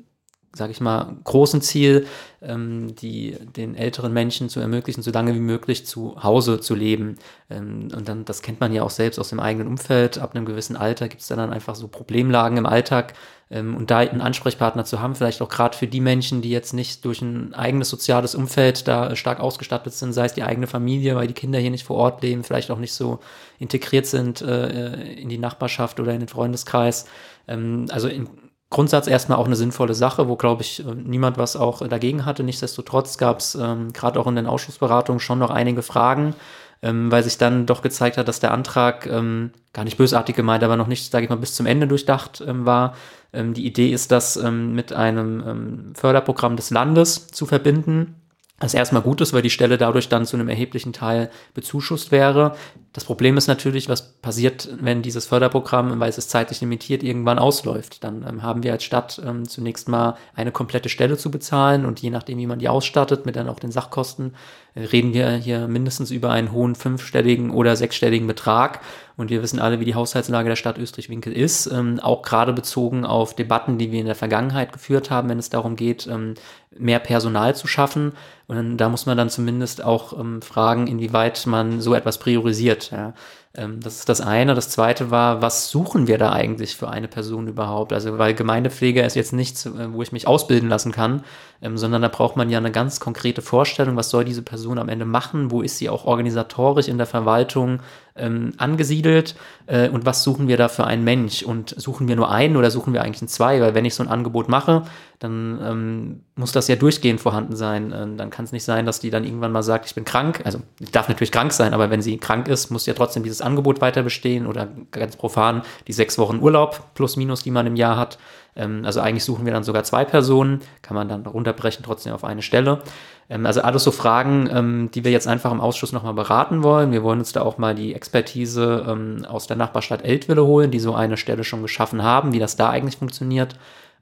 sage 0.53 0.71
ich 0.71 0.81
mal, 0.81 1.15
großen 1.23 1.61
Ziel, 1.61 2.07
ähm, 2.41 2.95
die 2.95 3.37
den 3.55 3.75
älteren 3.75 4.13
Menschen 4.13 4.49
zu 4.49 4.59
ermöglichen, 4.59 5.03
so 5.03 5.11
lange 5.11 5.35
wie 5.35 5.39
möglich 5.39 5.85
zu 5.85 6.21
Hause 6.23 6.59
zu 6.59 6.75
leben. 6.75 7.17
Ähm, 7.49 7.89
und 7.95 8.09
dann, 8.09 8.25
das 8.25 8.41
kennt 8.41 8.59
man 8.59 8.73
ja 8.73 8.83
auch 8.83 8.89
selbst 8.89 9.19
aus 9.19 9.29
dem 9.29 9.39
eigenen 9.39 9.67
Umfeld. 9.67 10.17
Ab 10.17 10.35
einem 10.35 10.45
gewissen 10.45 10.75
Alter 10.75 11.07
gibt 11.07 11.21
es 11.21 11.27
dann, 11.27 11.37
dann 11.37 11.53
einfach 11.53 11.75
so 11.75 11.87
Problemlagen 11.87 12.57
im 12.57 12.65
Alltag. 12.65 13.13
Ähm, 13.51 13.75
und 13.75 13.91
da 13.91 13.99
einen 13.99 14.21
Ansprechpartner 14.21 14.85
zu 14.85 15.01
haben, 15.01 15.15
vielleicht 15.15 15.41
auch 15.41 15.49
gerade 15.49 15.77
für 15.77 15.87
die 15.87 16.01
Menschen, 16.01 16.41
die 16.41 16.51
jetzt 16.51 16.73
nicht 16.73 17.05
durch 17.05 17.21
ein 17.21 17.53
eigenes 17.53 17.89
soziales 17.89 18.35
Umfeld 18.35 18.87
da 18.87 19.15
stark 19.15 19.39
ausgestattet 19.39 19.93
sind, 19.93 20.13
sei 20.13 20.25
es 20.25 20.33
die 20.33 20.43
eigene 20.43 20.67
Familie, 20.67 21.15
weil 21.15 21.27
die 21.27 21.33
Kinder 21.33 21.59
hier 21.59 21.71
nicht 21.71 21.85
vor 21.85 21.97
Ort 21.97 22.21
leben, 22.21 22.43
vielleicht 22.43 22.71
auch 22.71 22.79
nicht 22.79 22.93
so 22.93 23.19
integriert 23.57 24.05
sind 24.05 24.41
äh, 24.41 25.13
in 25.13 25.29
die 25.29 25.37
Nachbarschaft 25.37 25.99
oder 25.99 26.13
in 26.13 26.19
den 26.19 26.27
Freundeskreis. 26.27 27.05
Ähm, 27.47 27.87
also 27.89 28.07
in, 28.07 28.29
Grundsatz 28.69 29.07
erstmal 29.07 29.39
auch 29.39 29.47
eine 29.47 29.55
sinnvolle 29.55 29.95
Sache, 29.95 30.27
wo, 30.27 30.35
glaube 30.35 30.61
ich, 30.61 30.83
niemand 30.85 31.37
was 31.37 31.55
auch 31.55 31.87
dagegen 31.87 32.25
hatte. 32.25 32.43
Nichtsdestotrotz 32.43 33.17
gab 33.17 33.39
es 33.39 33.55
ähm, 33.55 33.91
gerade 33.93 34.19
auch 34.19 34.27
in 34.27 34.35
den 34.35 34.45
Ausschussberatungen 34.45 35.19
schon 35.19 35.39
noch 35.39 35.49
einige 35.49 35.81
Fragen, 35.81 36.35
ähm, 36.83 37.11
weil 37.11 37.23
sich 37.23 37.39
dann 37.39 37.65
doch 37.65 37.81
gezeigt 37.81 38.17
hat, 38.17 38.27
dass 38.27 38.39
der 38.39 38.51
Antrag 38.51 39.07
ähm, 39.07 39.51
gar 39.73 39.85
nicht 39.85 39.97
bösartig 39.97 40.35
gemeint, 40.35 40.63
aber 40.63 40.77
noch 40.77 40.87
nicht, 40.87 41.11
sage 41.11 41.23
ich 41.23 41.29
mal, 41.29 41.37
bis 41.37 41.55
zum 41.55 41.65
Ende 41.65 41.87
durchdacht 41.87 42.43
ähm, 42.45 42.65
war. 42.65 42.95
Ähm, 43.33 43.55
die 43.55 43.65
Idee 43.65 43.91
ist, 43.91 44.11
das 44.11 44.37
ähm, 44.37 44.75
mit 44.75 44.93
einem 44.93 45.43
ähm, 45.45 45.93
Förderprogramm 45.95 46.55
des 46.55 46.69
Landes 46.69 47.27
zu 47.27 47.47
verbinden 47.47 48.15
was 48.59 48.73
erstmal 48.73 49.01
gut 49.01 49.21
ist, 49.21 49.33
weil 49.33 49.41
die 49.41 49.49
Stelle 49.49 49.77
dadurch 49.77 50.09
dann 50.09 50.25
zu 50.25 50.35
einem 50.35 50.49
erheblichen 50.49 50.93
Teil 50.93 51.29
bezuschusst 51.53 52.11
wäre. 52.11 52.55
Das 52.91 53.05
Problem 53.05 53.37
ist 53.37 53.45
natürlich, 53.47 53.87
was 53.87 54.13
passiert, 54.13 54.67
wenn 54.81 55.03
dieses 55.03 55.27
Förderprogramm, 55.27 55.99
weil 55.99 56.09
es 56.09 56.17
ist 56.17 56.31
zeitlich 56.31 56.59
limitiert, 56.61 57.03
irgendwann 57.03 57.37
ausläuft. 57.37 58.03
Dann 58.03 58.25
ähm, 58.27 58.41
haben 58.41 58.63
wir 58.63 58.71
als 58.71 58.83
Stadt 58.83 59.21
ähm, 59.23 59.47
zunächst 59.47 59.87
mal 59.87 60.15
eine 60.33 60.51
komplette 60.51 60.89
Stelle 60.89 61.15
zu 61.15 61.29
bezahlen 61.29 61.85
und 61.85 62.01
je 62.01 62.09
nachdem, 62.09 62.39
wie 62.39 62.47
man 62.47 62.57
die 62.57 62.67
ausstattet, 62.67 63.27
mit 63.27 63.35
dann 63.35 63.47
auch 63.47 63.59
den 63.59 63.71
Sachkosten, 63.71 64.33
äh, 64.73 64.81
reden 64.81 65.13
wir 65.13 65.29
hier 65.33 65.67
mindestens 65.67 66.09
über 66.09 66.31
einen 66.31 66.51
hohen 66.51 66.73
fünfstelligen 66.73 67.51
oder 67.51 67.75
sechsstelligen 67.75 68.25
Betrag. 68.25 68.81
Und 69.17 69.29
wir 69.29 69.43
wissen 69.43 69.59
alle, 69.59 69.79
wie 69.79 69.85
die 69.85 69.95
Haushaltslage 69.95 70.47
der 70.47 70.55
Stadt 70.55 70.77
Österreich-Winkel 70.77 71.33
ist, 71.33 71.67
ähm, 71.67 71.99
auch 71.99 72.21
gerade 72.21 72.53
bezogen 72.53 73.05
auf 73.05 73.35
Debatten, 73.35 73.77
die 73.77 73.91
wir 73.91 73.99
in 73.99 74.05
der 74.05 74.15
Vergangenheit 74.15 74.71
geführt 74.71 75.11
haben, 75.11 75.29
wenn 75.29 75.39
es 75.39 75.49
darum 75.49 75.75
geht, 75.75 76.07
ähm, 76.07 76.35
mehr 76.71 76.99
Personal 76.99 77.53
zu 77.53 77.67
schaffen. 77.67 78.13
Und 78.47 78.77
da 78.77 78.87
muss 78.87 79.05
man 79.05 79.17
dann 79.17 79.29
zumindest 79.29 79.83
auch 79.83 80.17
ähm, 80.17 80.41
fragen, 80.41 80.87
inwieweit 80.87 81.45
man 81.47 81.81
so 81.81 81.93
etwas 81.93 82.17
priorisiert. 82.17 82.78
Ja. 82.87 83.13
Ähm, 83.55 83.79
das 83.79 83.99
ist 83.99 84.09
das 84.09 84.21
eine. 84.21 84.53
Das 84.53 84.69
zweite 84.69 85.09
war, 85.09 85.41
was 85.41 85.71
suchen 85.71 86.07
wir 86.07 86.19
da 86.19 86.31
eigentlich 86.31 86.75
für 86.75 86.89
eine 86.89 87.07
Person 87.07 87.47
überhaupt? 87.47 87.93
Also, 87.93 88.17
weil 88.19 88.35
Gemeindepflege 88.35 89.01
ist 89.01 89.15
jetzt 89.15 89.33
nichts, 89.33 89.65
äh, 89.65 89.91
wo 89.91 90.03
ich 90.03 90.11
mich 90.11 90.27
ausbilden 90.27 90.69
lassen 90.69 90.91
kann, 90.91 91.23
ähm, 91.61 91.77
sondern 91.77 92.01
da 92.01 92.07
braucht 92.07 92.35
man 92.35 92.49
ja 92.49 92.59
eine 92.59 92.71
ganz 92.71 92.99
konkrete 92.99 93.41
Vorstellung, 93.41 93.95
was 93.95 94.11
soll 94.11 94.23
diese 94.23 94.43
Person 94.43 94.77
am 94.77 94.87
Ende 94.87 95.05
machen? 95.05 95.51
Wo 95.51 95.61
ist 95.61 95.77
sie 95.77 95.89
auch 95.89 96.05
organisatorisch 96.05 96.87
in 96.87 96.97
der 96.97 97.07
Verwaltung 97.07 97.79
ähm, 98.15 98.53
angesiedelt? 98.57 99.35
Äh, 99.65 99.89
und 99.89 100.05
was 100.05 100.23
suchen 100.23 100.47
wir 100.47 100.57
da 100.57 100.67
für 100.67 100.85
einen 100.85 101.03
Mensch? 101.03 101.43
Und 101.43 101.73
suchen 101.77 102.07
wir 102.07 102.15
nur 102.15 102.31
einen 102.31 102.55
oder 102.55 102.71
suchen 102.71 102.93
wir 102.93 103.01
eigentlich 103.01 103.21
einen 103.21 103.29
zwei? 103.29 103.59
Weil 103.61 103.73
wenn 103.73 103.85
ich 103.85 103.95
so 103.95 104.03
ein 104.03 104.09
Angebot 104.09 104.47
mache, 104.47 104.83
dann 105.19 105.59
ähm, 105.61 106.23
muss 106.35 106.53
das 106.53 106.69
ja 106.69 106.77
durchgehend 106.77 107.19
vorhanden 107.19 107.55
sein. 107.55 107.93
Ähm, 107.93 108.15
dann 108.15 108.29
kann 108.29 108.45
es 108.45 108.53
nicht 108.53 108.63
sein, 108.63 108.85
dass 108.85 109.01
die 109.01 109.09
dann 109.09 109.25
irgendwann 109.25 109.51
mal 109.51 109.63
sagt, 109.63 109.85
ich 109.85 109.95
bin 109.95 110.05
krank. 110.05 110.41
Also, 110.45 110.61
ich 110.79 110.91
darf 110.91 111.09
natürlich 111.09 111.33
krank 111.33 111.51
sein, 111.51 111.73
aber 111.73 111.89
wenn 111.89 112.01
sie 112.01 112.17
krank 112.17 112.47
ist, 112.47 112.71
muss 112.71 112.85
ja 112.85 112.93
trotzdem 112.93 113.23
dieses 113.23 113.38
Angebot 113.41 113.81
weiter 113.81 114.03
bestehen 114.03 114.47
oder 114.47 114.67
ganz 114.91 115.15
profan 115.15 115.63
die 115.87 115.93
sechs 115.93 116.17
Wochen 116.17 116.39
Urlaub 116.39 116.93
plus 116.93 117.15
minus, 117.17 117.43
die 117.43 117.51
man 117.51 117.67
im 117.67 117.75
Jahr 117.75 117.97
hat. 117.97 118.17
Ähm, 118.55 118.83
also 118.85 119.01
eigentlich 119.01 119.23
suchen 119.23 119.45
wir 119.45 119.53
dann 119.53 119.63
sogar 119.63 119.83
zwei 119.83 120.05
Personen, 120.05 120.61
kann 120.81 120.95
man 120.95 121.07
dann 121.07 121.25
runterbrechen 121.25 121.83
trotzdem 121.83 122.13
auf 122.13 122.23
eine 122.23 122.41
Stelle. 122.41 122.81
Ähm, 123.29 123.45
also 123.45 123.61
alles 123.61 123.83
so 123.83 123.91
Fragen, 123.91 124.49
ähm, 124.51 124.89
die 124.93 125.03
wir 125.03 125.11
jetzt 125.11 125.27
einfach 125.27 125.51
im 125.51 125.61
Ausschuss 125.61 125.91
nochmal 125.91 126.13
beraten 126.13 126.63
wollen. 126.63 126.91
Wir 126.91 127.03
wollen 127.03 127.19
uns 127.19 127.31
da 127.31 127.41
auch 127.41 127.57
mal 127.57 127.75
die 127.75 127.93
Expertise 127.93 129.23
aus 129.27 129.47
der 129.47 129.57
Nachbarstadt 129.57 130.03
Eltville 130.03 130.45
holen, 130.45 130.71
die 130.71 130.79
so 130.79 130.93
eine 130.93 131.17
Stelle 131.17 131.43
schon 131.43 131.61
geschaffen 131.61 132.03
haben, 132.03 132.33
wie 132.33 132.39
das 132.39 132.55
da 132.55 132.69
eigentlich 132.69 132.97
funktioniert. 132.97 133.55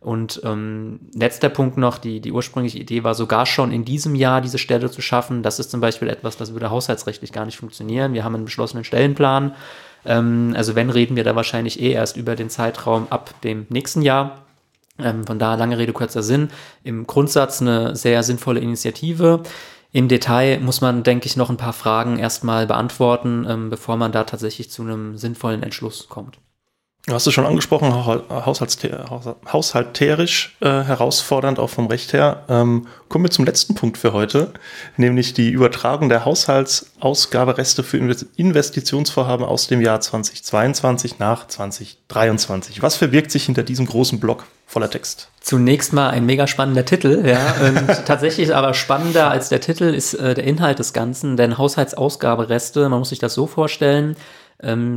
Und 0.08 0.40
ähm, 0.46 1.02
letzter 1.14 1.50
Punkt 1.50 1.76
noch, 1.76 1.98
die, 1.98 2.22
die 2.22 2.32
ursprüngliche 2.32 2.80
Idee 2.80 3.04
war 3.04 3.14
sogar 3.14 3.46
schon 3.46 3.74
in 3.74 3.84
diesem 3.84 4.16
Jahr 4.16 4.40
diese 4.40 4.58
Stelle 4.58 4.90
zu 4.90 5.02
schaffen. 5.02 5.44
Das 5.44 5.60
ist 5.60 5.70
zum 5.70 5.82
Beispiel 5.82 6.08
etwas, 6.08 6.38
das 6.38 6.54
würde 6.54 6.70
haushaltsrechtlich 6.70 7.34
gar 7.34 7.44
nicht 7.44 7.58
funktionieren. 7.58 8.14
Wir 8.14 8.24
haben 8.24 8.34
einen 8.34 8.46
beschlossenen 8.46 8.86
Stellenplan. 8.86 9.54
Ähm, 10.06 10.54
also 10.56 10.76
wenn, 10.76 10.90
reden 10.90 11.18
wir 11.18 11.26
da 11.26 11.36
wahrscheinlich 11.36 11.82
eh 11.82 11.92
erst 11.92 12.16
über 12.16 12.38
den 12.38 12.50
Zeitraum 12.50 13.08
ab 13.10 13.34
dem 13.42 13.66
nächsten 13.68 14.02
Jahr. 14.02 14.46
Ähm, 14.98 15.28
von 15.28 15.40
daher 15.40 15.58
lange 15.58 15.78
Rede, 15.78 15.92
kurzer 15.92 16.24
Sinn. 16.24 16.52
Im 16.86 17.06
Grundsatz 17.06 17.62
eine 17.62 17.94
sehr 17.98 18.24
sinnvolle 18.24 18.62
Initiative. 18.62 19.44
Im 19.92 20.08
Detail 20.08 20.62
muss 20.62 20.80
man, 20.80 21.04
denke 21.04 21.26
ich, 21.26 21.36
noch 21.36 21.50
ein 21.50 21.58
paar 21.58 21.74
Fragen 21.74 22.18
erstmal 22.18 22.66
beantworten, 22.66 23.46
ähm, 23.46 23.70
bevor 23.70 23.98
man 23.98 24.14
da 24.14 24.24
tatsächlich 24.24 24.72
zu 24.72 24.84
einem 24.84 25.18
sinnvollen 25.18 25.64
Entschluss 25.64 26.08
kommt. 26.08 26.40
Du 27.08 27.14
hast 27.14 27.26
es 27.26 27.34
schon 27.34 27.46
angesprochen, 27.46 27.94
haushalterisch 29.54 30.58
äh, 30.60 30.66
herausfordernd, 30.66 31.58
auch 31.58 31.70
vom 31.70 31.88
Recht 31.88 32.12
her. 32.12 32.44
Ähm, 32.50 32.88
kommen 33.08 33.24
wir 33.24 33.32
zum 33.32 33.46
letzten 33.46 33.76
Punkt 33.76 33.98
für 33.98 34.12
heute, 34.12 34.52
nämlich 34.98 35.34
die 35.34 35.50
Übertragung 35.50 36.10
der 36.10 36.26
Haushaltsausgabereste 36.26 37.84
für 37.84 37.98
Investitionsvorhaben 38.36 39.46
aus 39.46 39.68
dem 39.68 39.80
Jahr 39.80 40.02
2022 40.02 41.18
nach 41.18 41.48
2023. 41.48 42.82
Was 42.82 42.98
verbirgt 42.98 43.32
sich 43.32 43.46
hinter 43.46 43.64
diesem 43.64 43.86
großen 43.86 44.20
Block 44.20 44.44
voller 44.66 44.90
Text? 44.90 45.30
Zunächst 45.40 45.94
mal 45.94 46.10
ein 46.10 46.26
mega 46.26 46.46
spannender 46.46 46.84
Titel, 46.84 47.24
ja. 47.26 47.56
Und 47.66 47.88
tatsächlich 48.06 48.54
aber 48.54 48.74
spannender 48.74 49.32
als 49.32 49.48
der 49.48 49.62
Titel 49.62 49.86
ist 49.86 50.14
äh, 50.16 50.34
der 50.34 50.44
Inhalt 50.44 50.80
des 50.80 50.92
Ganzen, 50.92 51.38
denn 51.38 51.58
Haushaltsausgabereste, 51.58 52.90
man 52.90 53.00
muss 53.00 53.10
sich 53.10 53.20
das 53.20 53.34
so 53.34 53.48
vorstellen, 53.48 54.18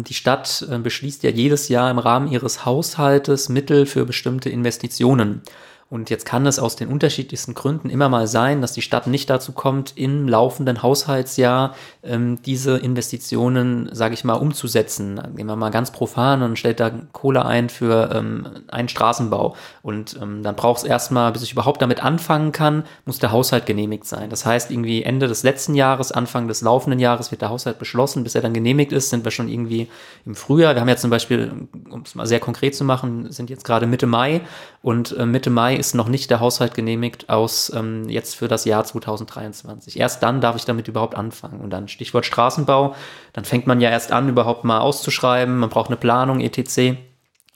die 0.04 0.14
Stadt 0.14 0.66
äh, 0.70 0.78
beschließt 0.78 1.22
ja 1.22 1.30
jedes 1.30 1.68
Jahr 1.68 1.90
im 1.90 1.98
Rahmen 1.98 2.28
ihres 2.28 2.64
Haushaltes 2.64 3.48
Mittel 3.48 3.86
für 3.86 4.06
bestimmte 4.06 4.48
Investitionen. 4.48 5.42
Und 5.90 6.08
jetzt 6.08 6.24
kann 6.24 6.46
es 6.46 6.60
aus 6.60 6.76
den 6.76 6.86
unterschiedlichsten 6.86 7.54
Gründen 7.54 7.90
immer 7.90 8.08
mal 8.08 8.28
sein, 8.28 8.60
dass 8.60 8.72
die 8.72 8.80
Stadt 8.80 9.08
nicht 9.08 9.28
dazu 9.28 9.50
kommt, 9.50 9.96
im 9.96 10.28
laufenden 10.28 10.84
Haushaltsjahr 10.84 11.74
ähm, 12.04 12.40
diese 12.46 12.76
Investitionen, 12.76 13.88
sage 13.92 14.14
ich 14.14 14.22
mal, 14.22 14.34
umzusetzen. 14.34 15.20
Gehen 15.34 15.48
wir 15.48 15.56
mal 15.56 15.70
ganz 15.70 15.90
profan 15.90 16.42
und 16.42 16.60
stellt 16.60 16.78
da 16.78 16.92
Kohle 17.10 17.44
ein 17.44 17.68
für 17.68 18.10
ähm, 18.14 18.46
einen 18.68 18.88
Straßenbau. 18.88 19.56
Und 19.82 20.16
ähm, 20.22 20.44
dann 20.44 20.54
braucht 20.54 20.78
es 20.78 20.84
erstmal, 20.84 21.32
bis 21.32 21.42
ich 21.42 21.52
überhaupt 21.52 21.82
damit 21.82 22.04
anfangen 22.04 22.52
kann, 22.52 22.84
muss 23.04 23.18
der 23.18 23.32
Haushalt 23.32 23.66
genehmigt 23.66 24.04
sein. 24.04 24.30
Das 24.30 24.46
heißt, 24.46 24.70
irgendwie 24.70 25.02
Ende 25.02 25.26
des 25.26 25.42
letzten 25.42 25.74
Jahres, 25.74 26.12
Anfang 26.12 26.46
des 26.46 26.60
laufenden 26.60 27.00
Jahres 27.00 27.32
wird 27.32 27.42
der 27.42 27.50
Haushalt 27.50 27.80
beschlossen. 27.80 28.22
Bis 28.22 28.36
er 28.36 28.42
dann 28.42 28.54
genehmigt 28.54 28.92
ist, 28.92 29.10
sind 29.10 29.24
wir 29.24 29.32
schon 29.32 29.48
irgendwie 29.48 29.88
im 30.24 30.36
Frühjahr. 30.36 30.76
Wir 30.76 30.82
haben 30.82 30.88
ja 30.88 30.96
zum 30.96 31.10
Beispiel, 31.10 31.50
um 31.90 32.02
es 32.02 32.14
mal 32.14 32.28
sehr 32.28 32.38
konkret 32.38 32.76
zu 32.76 32.84
machen, 32.84 33.32
sind 33.32 33.50
jetzt 33.50 33.64
gerade 33.64 33.88
Mitte 33.88 34.06
Mai 34.06 34.42
und 34.82 35.16
äh, 35.18 35.26
Mitte 35.26 35.50
Mai 35.50 35.79
ist 35.80 35.94
noch 35.94 36.08
nicht 36.08 36.30
der 36.30 36.38
Haushalt 36.38 36.74
genehmigt 36.74 37.28
aus 37.28 37.72
ähm, 37.74 38.08
jetzt 38.08 38.36
für 38.36 38.46
das 38.46 38.64
Jahr 38.64 38.84
2023. 38.84 39.98
Erst 39.98 40.22
dann 40.22 40.40
darf 40.40 40.54
ich 40.54 40.64
damit 40.64 40.86
überhaupt 40.86 41.16
anfangen. 41.16 41.60
Und 41.60 41.70
dann 41.70 41.88
Stichwort 41.88 42.26
Straßenbau, 42.26 42.94
dann 43.32 43.44
fängt 43.44 43.66
man 43.66 43.80
ja 43.80 43.90
erst 43.90 44.12
an, 44.12 44.28
überhaupt 44.28 44.64
mal 44.64 44.78
auszuschreiben, 44.78 45.58
man 45.58 45.70
braucht 45.70 45.88
eine 45.88 45.96
Planung, 45.96 46.40
etc. 46.40 46.98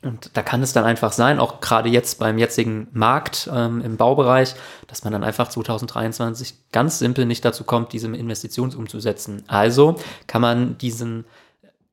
Und 0.02 0.36
da 0.36 0.42
kann 0.42 0.62
es 0.62 0.72
dann 0.72 0.84
einfach 0.84 1.12
sein, 1.12 1.38
auch 1.38 1.60
gerade 1.60 1.88
jetzt 1.88 2.18
beim 2.18 2.36
jetzigen 2.36 2.88
Markt 2.92 3.48
ähm, 3.52 3.80
im 3.80 3.96
Baubereich, 3.96 4.54
dass 4.86 5.04
man 5.04 5.12
dann 5.12 5.24
einfach 5.24 5.48
2023 5.48 6.70
ganz 6.72 6.98
simpel 6.98 7.24
nicht 7.24 7.44
dazu 7.44 7.64
kommt, 7.64 7.92
diese 7.92 8.08
Investition 8.08 8.74
umzusetzen. 8.74 9.44
Also 9.46 9.96
kann 10.26 10.42
man 10.42 10.76
diesen 10.78 11.24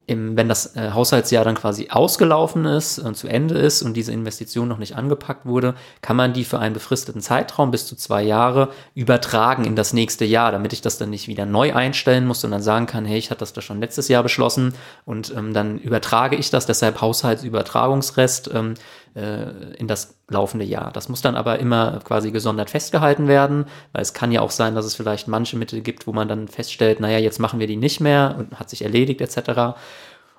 im, 0.08 0.36
wenn 0.36 0.50
das 0.50 0.76
äh, 0.76 0.92
Haushaltsjahr 0.92 1.46
dann 1.46 1.56
quasi 1.56 1.90
ausgelaufen 1.90 2.66
ist 2.66 3.00
und 3.00 3.16
zu 3.16 3.28
Ende 3.28 3.56
ist 3.58 3.84
und 3.84 3.94
diese 3.94 4.12
Investition 4.12 4.68
noch 4.68 4.80
nicht 4.80 4.96
angepackt 4.96 5.46
wurde, 5.46 5.76
kann 6.02 6.18
man 6.18 6.34
die 6.34 6.44
für 6.44 6.60
einen 6.60 6.74
befristeten 6.74 7.22
Zeitraum 7.22 7.72
bis 7.72 7.86
zu 7.86 7.96
zwei 7.96 8.24
Jahre 8.24 8.70
übertragen 8.96 9.64
in 9.64 9.76
das 9.76 9.94
nächste 9.94 10.26
Jahr, 10.26 10.52
damit 10.52 10.74
ich 10.74 10.82
das 10.82 10.98
dann 10.98 11.12
nicht 11.12 11.28
wieder 11.28 11.46
neu 11.46 11.74
einstellen 11.74 12.26
muss, 12.26 12.42
sondern 12.42 12.62
sagen 12.62 12.88
kann, 12.88 13.06
hey, 13.06 13.18
ich 13.18 13.30
hatte 13.30 13.40
das 13.42 13.54
da 13.54 13.62
schon 13.62 13.80
letztes 13.80 14.08
Jahr 14.08 14.24
beschlossen 14.24 14.74
und 15.06 15.34
ähm, 15.36 15.54
dann 15.54 15.78
übertrage 15.78 16.36
ich 16.36 16.50
das, 16.50 16.66
deshalb 16.66 17.00
Haushaltsübertragungsrest 17.00 18.50
ähm, 18.54 18.74
äh, 19.16 19.74
in 19.76 19.88
das 19.88 20.16
laufende 20.30 20.66
Jahr. 20.66 20.92
Das 20.92 21.10
muss 21.10 21.22
dann 21.22 21.36
aber 21.36 21.60
immer 21.60 22.00
quasi 22.04 22.32
gesondert 22.32 22.70
festgehalten 22.70 23.28
werden, 23.28 23.66
weil 23.92 24.02
es 24.02 24.14
kann 24.14 24.32
ja 24.32 24.42
auch 24.42 24.52
sein, 24.52 24.76
dass 24.76 24.86
es 24.86 24.96
vielleicht 24.96 25.28
manche 25.28 25.58
Mittel 25.58 25.82
gibt, 25.82 26.08
wo 26.08 26.14
man 26.14 26.28
dann 26.28 26.48
feststellt, 26.48 27.00
naja, 27.00 27.18
jetzt 27.18 27.40
machen 27.40 27.60
wir 27.60 27.68
die 27.68 27.78
nicht 27.78 28.00
mehr 28.00 28.36
und 28.38 28.60
hat 28.60 28.70
sich 28.70 28.84
erledigt 28.84 29.22
etc. 29.22 29.76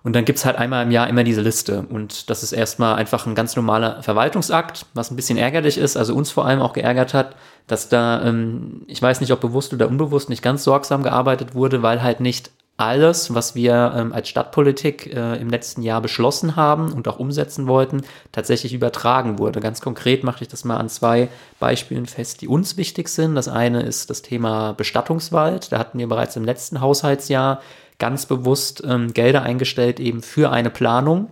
Und 0.02 0.16
dann 0.16 0.24
gibt's 0.24 0.44
halt 0.44 0.56
einmal 0.56 0.84
im 0.84 0.90
Jahr 0.90 1.08
immer 1.08 1.22
diese 1.22 1.42
Liste. 1.42 1.86
Und 1.88 2.28
das 2.28 2.42
ist 2.42 2.52
erstmal 2.52 2.96
einfach 2.96 3.26
ein 3.26 3.34
ganz 3.34 3.54
normaler 3.54 4.02
Verwaltungsakt, 4.02 4.86
was 4.94 5.10
ein 5.10 5.16
bisschen 5.16 5.38
ärgerlich 5.38 5.78
ist, 5.78 5.96
also 5.96 6.14
uns 6.14 6.30
vor 6.30 6.44
allem 6.44 6.60
auch 6.60 6.72
geärgert 6.72 7.14
hat, 7.14 7.36
dass 7.68 7.88
da, 7.88 8.22
ähm, 8.24 8.82
ich 8.88 9.00
weiß 9.00 9.20
nicht, 9.20 9.32
ob 9.32 9.40
bewusst 9.40 9.72
oder 9.72 9.88
unbewusst, 9.88 10.28
nicht 10.28 10.42
ganz 10.42 10.64
sorgsam 10.64 11.02
gearbeitet 11.02 11.54
wurde, 11.54 11.82
weil 11.82 12.02
halt 12.02 12.20
nicht 12.20 12.50
alles, 12.82 13.32
was 13.34 13.54
wir 13.54 13.92
ähm, 13.96 14.12
als 14.12 14.28
Stadtpolitik 14.28 15.06
äh, 15.06 15.36
im 15.36 15.48
letzten 15.48 15.82
Jahr 15.82 16.00
beschlossen 16.00 16.56
haben 16.56 16.92
und 16.92 17.06
auch 17.08 17.18
umsetzen 17.18 17.66
wollten, 17.66 18.02
tatsächlich 18.32 18.74
übertragen 18.74 19.38
wurde. 19.38 19.60
Ganz 19.60 19.80
konkret 19.80 20.24
mache 20.24 20.42
ich 20.42 20.48
das 20.48 20.64
mal 20.64 20.76
an 20.76 20.88
zwei 20.88 21.28
Beispielen 21.60 22.06
fest, 22.06 22.40
die 22.40 22.48
uns 22.48 22.76
wichtig 22.76 23.08
sind. 23.08 23.34
Das 23.34 23.48
eine 23.48 23.82
ist 23.82 24.10
das 24.10 24.22
Thema 24.22 24.72
Bestattungswald. 24.72 25.70
Da 25.70 25.78
hatten 25.78 25.98
wir 25.98 26.08
bereits 26.08 26.36
im 26.36 26.44
letzten 26.44 26.80
Haushaltsjahr 26.80 27.62
ganz 27.98 28.26
bewusst 28.26 28.82
ähm, 28.84 29.12
Gelder 29.12 29.42
eingestellt 29.42 30.00
eben 30.00 30.22
für 30.22 30.50
eine 30.50 30.70
Planung, 30.70 31.30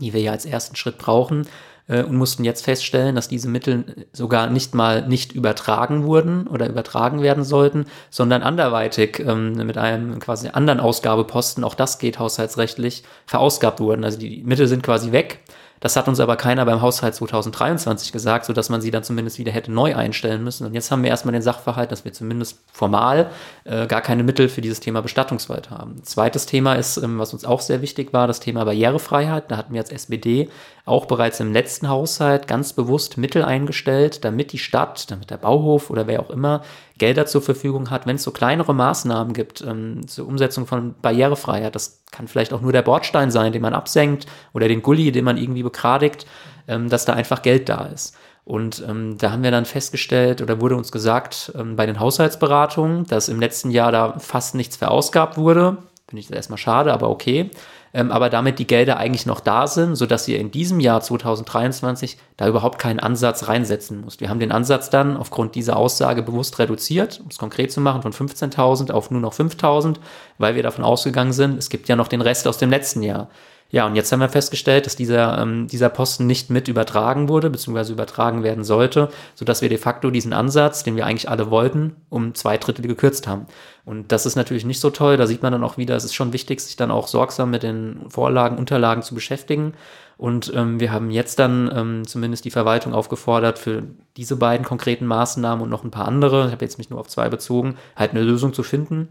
die 0.00 0.12
wir 0.12 0.20
ja 0.20 0.32
als 0.32 0.44
ersten 0.44 0.76
Schritt 0.76 0.98
brauchen 0.98 1.46
äh, 1.88 2.02
und 2.02 2.16
mussten 2.16 2.44
jetzt 2.44 2.64
feststellen, 2.64 3.14
dass 3.14 3.28
diese 3.28 3.48
Mittel 3.48 4.06
sogar 4.12 4.48
nicht 4.48 4.74
mal 4.74 5.06
nicht 5.06 5.32
übertragen 5.32 6.04
wurden 6.04 6.46
oder 6.46 6.68
übertragen 6.68 7.22
werden 7.22 7.44
sollten, 7.44 7.86
sondern 8.10 8.42
anderweitig 8.42 9.20
ähm, 9.20 9.54
mit 9.54 9.78
einem 9.78 10.18
quasi 10.18 10.48
anderen 10.48 10.80
Ausgabeposten, 10.80 11.64
auch 11.64 11.74
das 11.74 11.98
geht 11.98 12.18
haushaltsrechtlich, 12.18 13.04
verausgabt 13.26 13.80
wurden. 13.80 14.04
Also 14.04 14.18
die 14.18 14.42
Mittel 14.44 14.66
sind 14.66 14.82
quasi 14.82 15.12
weg 15.12 15.40
das 15.82 15.96
hat 15.96 16.06
uns 16.06 16.20
aber 16.20 16.36
keiner 16.36 16.64
beim 16.64 16.80
Haushalt 16.80 17.16
2023 17.16 18.12
gesagt, 18.12 18.44
sodass 18.44 18.68
man 18.68 18.80
sie 18.80 18.92
dann 18.92 19.02
zumindest 19.02 19.40
wieder 19.40 19.50
hätte 19.50 19.72
neu 19.72 19.96
einstellen 19.96 20.44
müssen. 20.44 20.64
Und 20.64 20.74
jetzt 20.74 20.92
haben 20.92 21.02
wir 21.02 21.10
erstmal 21.10 21.32
den 21.32 21.42
Sachverhalt, 21.42 21.90
dass 21.90 22.04
wir 22.04 22.12
zumindest 22.12 22.60
formal 22.72 23.32
äh, 23.64 23.88
gar 23.88 24.00
keine 24.00 24.22
Mittel 24.22 24.48
für 24.48 24.60
dieses 24.60 24.78
Thema 24.78 25.02
Bestattungswald 25.02 25.70
haben. 25.70 26.00
Zweites 26.04 26.46
Thema 26.46 26.74
ist, 26.74 26.98
ähm, 26.98 27.18
was 27.18 27.32
uns 27.32 27.44
auch 27.44 27.60
sehr 27.60 27.82
wichtig 27.82 28.12
war, 28.12 28.28
das 28.28 28.38
Thema 28.38 28.64
Barrierefreiheit. 28.64 29.50
Da 29.50 29.56
hatten 29.56 29.74
wir 29.74 29.80
als 29.80 29.90
SPD 29.90 30.48
auch 30.84 31.06
bereits 31.06 31.38
im 31.38 31.52
letzten 31.52 31.88
Haushalt 31.88 32.48
ganz 32.48 32.72
bewusst 32.72 33.16
Mittel 33.16 33.44
eingestellt, 33.44 34.24
damit 34.24 34.52
die 34.52 34.58
Stadt, 34.58 35.10
damit 35.10 35.30
der 35.30 35.36
Bauhof 35.36 35.90
oder 35.90 36.08
wer 36.08 36.20
auch 36.20 36.30
immer 36.30 36.62
Gelder 36.98 37.26
zur 37.26 37.40
Verfügung 37.40 37.90
hat, 37.90 38.06
wenn 38.06 38.16
es 38.16 38.24
so 38.24 38.32
kleinere 38.32 38.74
Maßnahmen 38.74 39.32
gibt 39.32 39.60
ähm, 39.60 40.06
zur 40.08 40.26
Umsetzung 40.26 40.66
von 40.66 40.94
Barrierefreiheit. 41.00 41.74
Das 41.74 42.02
kann 42.10 42.26
vielleicht 42.26 42.52
auch 42.52 42.60
nur 42.60 42.72
der 42.72 42.82
Bordstein 42.82 43.30
sein, 43.30 43.52
den 43.52 43.62
man 43.62 43.74
absenkt 43.74 44.26
oder 44.52 44.66
den 44.66 44.82
Gully, 44.82 45.12
den 45.12 45.24
man 45.24 45.36
irgendwie 45.36 45.62
begradigt, 45.62 46.26
ähm, 46.66 46.88
dass 46.88 47.04
da 47.04 47.12
einfach 47.12 47.42
Geld 47.42 47.68
da 47.68 47.86
ist. 47.86 48.16
Und 48.44 48.84
ähm, 48.88 49.18
da 49.18 49.30
haben 49.30 49.44
wir 49.44 49.52
dann 49.52 49.66
festgestellt 49.66 50.42
oder 50.42 50.60
wurde 50.60 50.76
uns 50.76 50.90
gesagt 50.90 51.52
ähm, 51.56 51.76
bei 51.76 51.86
den 51.86 52.00
Haushaltsberatungen, 52.00 53.06
dass 53.06 53.28
im 53.28 53.38
letzten 53.38 53.70
Jahr 53.70 53.92
da 53.92 54.18
fast 54.18 54.56
nichts 54.56 54.76
verausgabt 54.76 55.36
wurde. 55.36 55.76
Finde 56.12 56.20
ich 56.20 56.30
erstmal 56.30 56.58
schade, 56.58 56.92
aber 56.92 57.08
okay 57.08 57.50
ähm, 57.94 58.10
aber 58.10 58.30
damit 58.30 58.58
die 58.58 58.66
Gelder 58.66 58.96
eigentlich 58.96 59.26
noch 59.26 59.40
da 59.40 59.66
sind, 59.66 59.96
sodass 59.96 60.26
ihr 60.28 60.38
in 60.38 60.50
diesem 60.50 60.80
Jahr 60.80 61.00
2023 61.00 62.16
da 62.36 62.48
überhaupt 62.48 62.78
keinen 62.78 63.00
Ansatz 63.00 63.48
reinsetzen 63.48 64.02
müsst. 64.02 64.20
Wir 64.20 64.30
haben 64.30 64.40
den 64.40 64.52
Ansatz 64.52 64.90
dann 64.90 65.16
aufgrund 65.16 65.54
dieser 65.54 65.76
Aussage 65.76 66.22
bewusst 66.22 66.58
reduziert, 66.58 67.20
um 67.22 67.28
es 67.28 67.38
konkret 67.38 67.70
zu 67.70 67.80
machen, 67.80 68.02
von 68.02 68.12
15.000 68.12 68.92
auf 68.92 69.10
nur 69.10 69.20
noch 69.20 69.34
5.000, 69.34 69.96
weil 70.38 70.54
wir 70.54 70.62
davon 70.62 70.84
ausgegangen 70.84 71.32
sind, 71.32 71.58
es 71.58 71.68
gibt 71.68 71.88
ja 71.88 71.96
noch 71.96 72.08
den 72.08 72.22
Rest 72.22 72.48
aus 72.48 72.58
dem 72.58 72.70
letzten 72.70 73.02
Jahr. 73.02 73.28
Ja, 73.74 73.86
und 73.86 73.96
jetzt 73.96 74.12
haben 74.12 74.20
wir 74.20 74.28
festgestellt, 74.28 74.84
dass 74.84 74.96
dieser, 74.96 75.38
ähm, 75.38 75.66
dieser 75.66 75.88
Posten 75.88 76.26
nicht 76.26 76.50
mit 76.50 76.68
übertragen 76.68 77.30
wurde, 77.30 77.48
beziehungsweise 77.48 77.94
übertragen 77.94 78.42
werden 78.42 78.64
sollte, 78.64 79.08
sodass 79.34 79.62
wir 79.62 79.70
de 79.70 79.78
facto 79.78 80.10
diesen 80.10 80.34
Ansatz, 80.34 80.82
den 80.84 80.94
wir 80.94 81.06
eigentlich 81.06 81.30
alle 81.30 81.50
wollten, 81.50 81.96
um 82.10 82.34
zwei 82.34 82.58
Drittel 82.58 82.86
gekürzt 82.86 83.26
haben. 83.26 83.46
Und 83.86 84.12
das 84.12 84.26
ist 84.26 84.36
natürlich 84.36 84.66
nicht 84.66 84.78
so 84.78 84.90
toll. 84.90 85.16
Da 85.16 85.26
sieht 85.26 85.42
man 85.42 85.52
dann 85.52 85.64
auch 85.64 85.78
wieder, 85.78 85.96
es 85.96 86.04
ist 86.04 86.14
schon 86.14 86.34
wichtig, 86.34 86.60
sich 86.60 86.76
dann 86.76 86.90
auch 86.90 87.08
sorgsam 87.08 87.50
mit 87.50 87.62
den 87.62 88.10
Vorlagen, 88.10 88.58
Unterlagen 88.58 89.00
zu 89.02 89.14
beschäftigen. 89.14 89.72
Und 90.18 90.52
ähm, 90.54 90.78
wir 90.78 90.92
haben 90.92 91.10
jetzt 91.10 91.38
dann 91.38 91.72
ähm, 91.74 92.06
zumindest 92.06 92.44
die 92.44 92.50
Verwaltung 92.50 92.92
aufgefordert, 92.92 93.58
für 93.58 93.84
diese 94.18 94.36
beiden 94.36 94.66
konkreten 94.66 95.06
Maßnahmen 95.06 95.64
und 95.64 95.70
noch 95.70 95.82
ein 95.82 95.90
paar 95.90 96.06
andere, 96.06 96.44
ich 96.44 96.52
habe 96.52 96.64
jetzt 96.64 96.76
mich 96.76 96.90
nur 96.90 97.00
auf 97.00 97.08
zwei 97.08 97.30
bezogen, 97.30 97.76
halt 97.96 98.10
eine 98.10 98.22
Lösung 98.22 98.52
zu 98.52 98.62
finden 98.62 99.08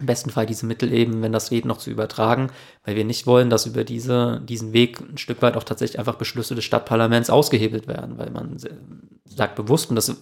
im 0.00 0.06
besten 0.06 0.30
Fall 0.30 0.46
diese 0.46 0.66
Mittel 0.66 0.92
eben, 0.92 1.22
wenn 1.22 1.32
das 1.32 1.50
geht, 1.50 1.64
noch 1.64 1.78
zu 1.78 1.90
übertragen, 1.90 2.50
weil 2.84 2.96
wir 2.96 3.04
nicht 3.04 3.26
wollen, 3.26 3.50
dass 3.50 3.66
über 3.66 3.84
diese, 3.84 4.40
diesen 4.44 4.72
Weg 4.72 5.00
ein 5.00 5.18
Stück 5.18 5.42
weit 5.42 5.56
auch 5.56 5.64
tatsächlich 5.64 5.98
einfach 5.98 6.14
Beschlüsse 6.14 6.54
des 6.54 6.64
Stadtparlaments 6.64 7.30
ausgehebelt 7.30 7.88
werden, 7.88 8.16
weil 8.18 8.30
man 8.30 8.56
sagt 9.24 9.56
bewusst, 9.56 9.90
und 9.90 9.96
das 9.96 10.16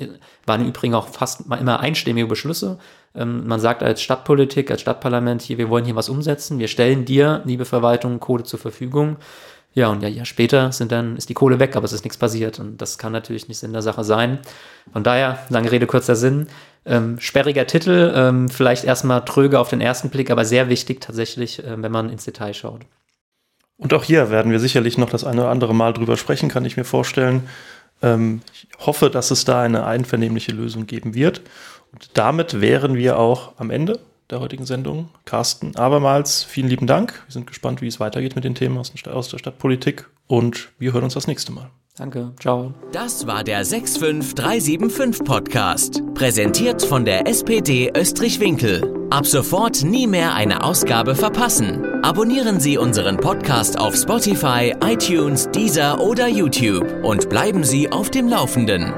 waren 0.46 0.60
im 0.62 0.68
Übrigen 0.68 0.94
auch 0.94 1.08
fast 1.08 1.42
immer 1.50 1.80
einstimmige 1.80 2.26
Beschlüsse, 2.26 2.78
ähm, 3.14 3.46
man 3.46 3.60
sagt 3.60 3.82
als 3.82 4.02
Stadtpolitik, 4.02 4.70
als 4.70 4.80
Stadtparlament 4.82 5.42
hier, 5.42 5.58
wir 5.58 5.70
wollen 5.70 5.84
hier 5.84 5.96
was 5.96 6.08
umsetzen, 6.08 6.58
wir 6.58 6.68
stellen 6.68 7.04
dir, 7.04 7.42
liebe 7.44 7.64
Verwaltung, 7.64 8.20
Code 8.20 8.44
zur 8.44 8.58
Verfügung. 8.58 9.16
Ja, 9.76 9.88
und 9.88 10.02
ja, 10.02 10.08
ja, 10.08 10.24
später 10.24 10.72
sind 10.72 10.90
dann, 10.90 11.18
ist 11.18 11.28
die 11.28 11.34
Kohle 11.34 11.60
weg, 11.60 11.76
aber 11.76 11.84
es 11.84 11.92
ist 11.92 12.02
nichts 12.02 12.16
passiert. 12.16 12.58
Und 12.58 12.80
das 12.80 12.96
kann 12.96 13.12
natürlich 13.12 13.46
nicht 13.46 13.58
Sinn 13.58 13.74
der 13.74 13.82
Sache 13.82 14.04
sein. 14.04 14.38
Von 14.90 15.04
daher, 15.04 15.38
lange 15.50 15.70
Rede, 15.70 15.86
kurzer 15.86 16.16
Sinn. 16.16 16.46
Ähm, 16.86 17.18
sperriger 17.18 17.66
Titel, 17.66 18.12
ähm, 18.14 18.48
vielleicht 18.48 18.84
erstmal 18.84 19.24
tröge 19.24 19.58
auf 19.58 19.68
den 19.68 19.80
ersten 19.80 20.08
Blick, 20.08 20.30
aber 20.30 20.44
sehr 20.44 20.68
wichtig 20.68 21.00
tatsächlich, 21.00 21.64
äh, 21.64 21.82
wenn 21.82 21.90
man 21.90 22.10
ins 22.10 22.24
Detail 22.24 22.54
schaut. 22.54 22.82
Und 23.76 23.92
auch 23.92 24.04
hier 24.04 24.30
werden 24.30 24.52
wir 24.52 24.60
sicherlich 24.60 24.96
noch 24.96 25.10
das 25.10 25.24
eine 25.24 25.42
oder 25.42 25.50
andere 25.50 25.74
Mal 25.74 25.92
drüber 25.92 26.16
sprechen, 26.16 26.48
kann 26.48 26.64
ich 26.64 26.76
mir 26.76 26.84
vorstellen. 26.84 27.48
Ähm, 28.02 28.40
ich 28.52 28.68
hoffe, 28.78 29.10
dass 29.10 29.30
es 29.30 29.44
da 29.44 29.62
eine 29.62 29.84
einvernehmliche 29.84 30.52
Lösung 30.52 30.86
geben 30.86 31.14
wird. 31.14 31.42
Und 31.92 32.10
damit 32.14 32.60
wären 32.60 32.94
wir 32.94 33.18
auch 33.18 33.52
am 33.58 33.70
Ende 33.70 33.98
der 34.30 34.40
heutigen 34.40 34.66
Sendung. 34.66 35.10
Carsten, 35.24 35.76
abermals 35.76 36.42
vielen 36.42 36.68
lieben 36.68 36.86
Dank. 36.86 37.22
Wir 37.26 37.32
sind 37.32 37.46
gespannt, 37.46 37.80
wie 37.80 37.86
es 37.86 38.00
weitergeht 38.00 38.34
mit 38.34 38.44
den 38.44 38.54
Themen 38.54 38.78
aus 38.78 38.92
der 38.92 39.38
Stadtpolitik 39.38 40.08
und 40.26 40.68
wir 40.78 40.92
hören 40.92 41.04
uns 41.04 41.14
das 41.14 41.26
nächste 41.26 41.52
Mal. 41.52 41.70
Danke, 41.96 42.32
ciao. 42.38 42.74
Das 42.92 43.26
war 43.26 43.42
der 43.42 43.64
65375 43.64 45.24
Podcast, 45.24 46.02
präsentiert 46.14 46.82
von 46.82 47.06
der 47.06 47.26
SPD 47.26 47.90
Österreich-Winkel. 47.96 49.08
Ab 49.10 49.26
sofort 49.26 49.82
nie 49.82 50.06
mehr 50.06 50.34
eine 50.34 50.62
Ausgabe 50.62 51.14
verpassen. 51.14 51.82
Abonnieren 52.02 52.60
Sie 52.60 52.76
unseren 52.76 53.16
Podcast 53.16 53.78
auf 53.78 53.96
Spotify, 53.96 54.74
iTunes, 54.84 55.48
Deezer 55.52 56.00
oder 56.00 56.28
YouTube 56.28 57.02
und 57.02 57.30
bleiben 57.30 57.64
Sie 57.64 57.90
auf 57.90 58.10
dem 58.10 58.28
Laufenden. 58.28 58.92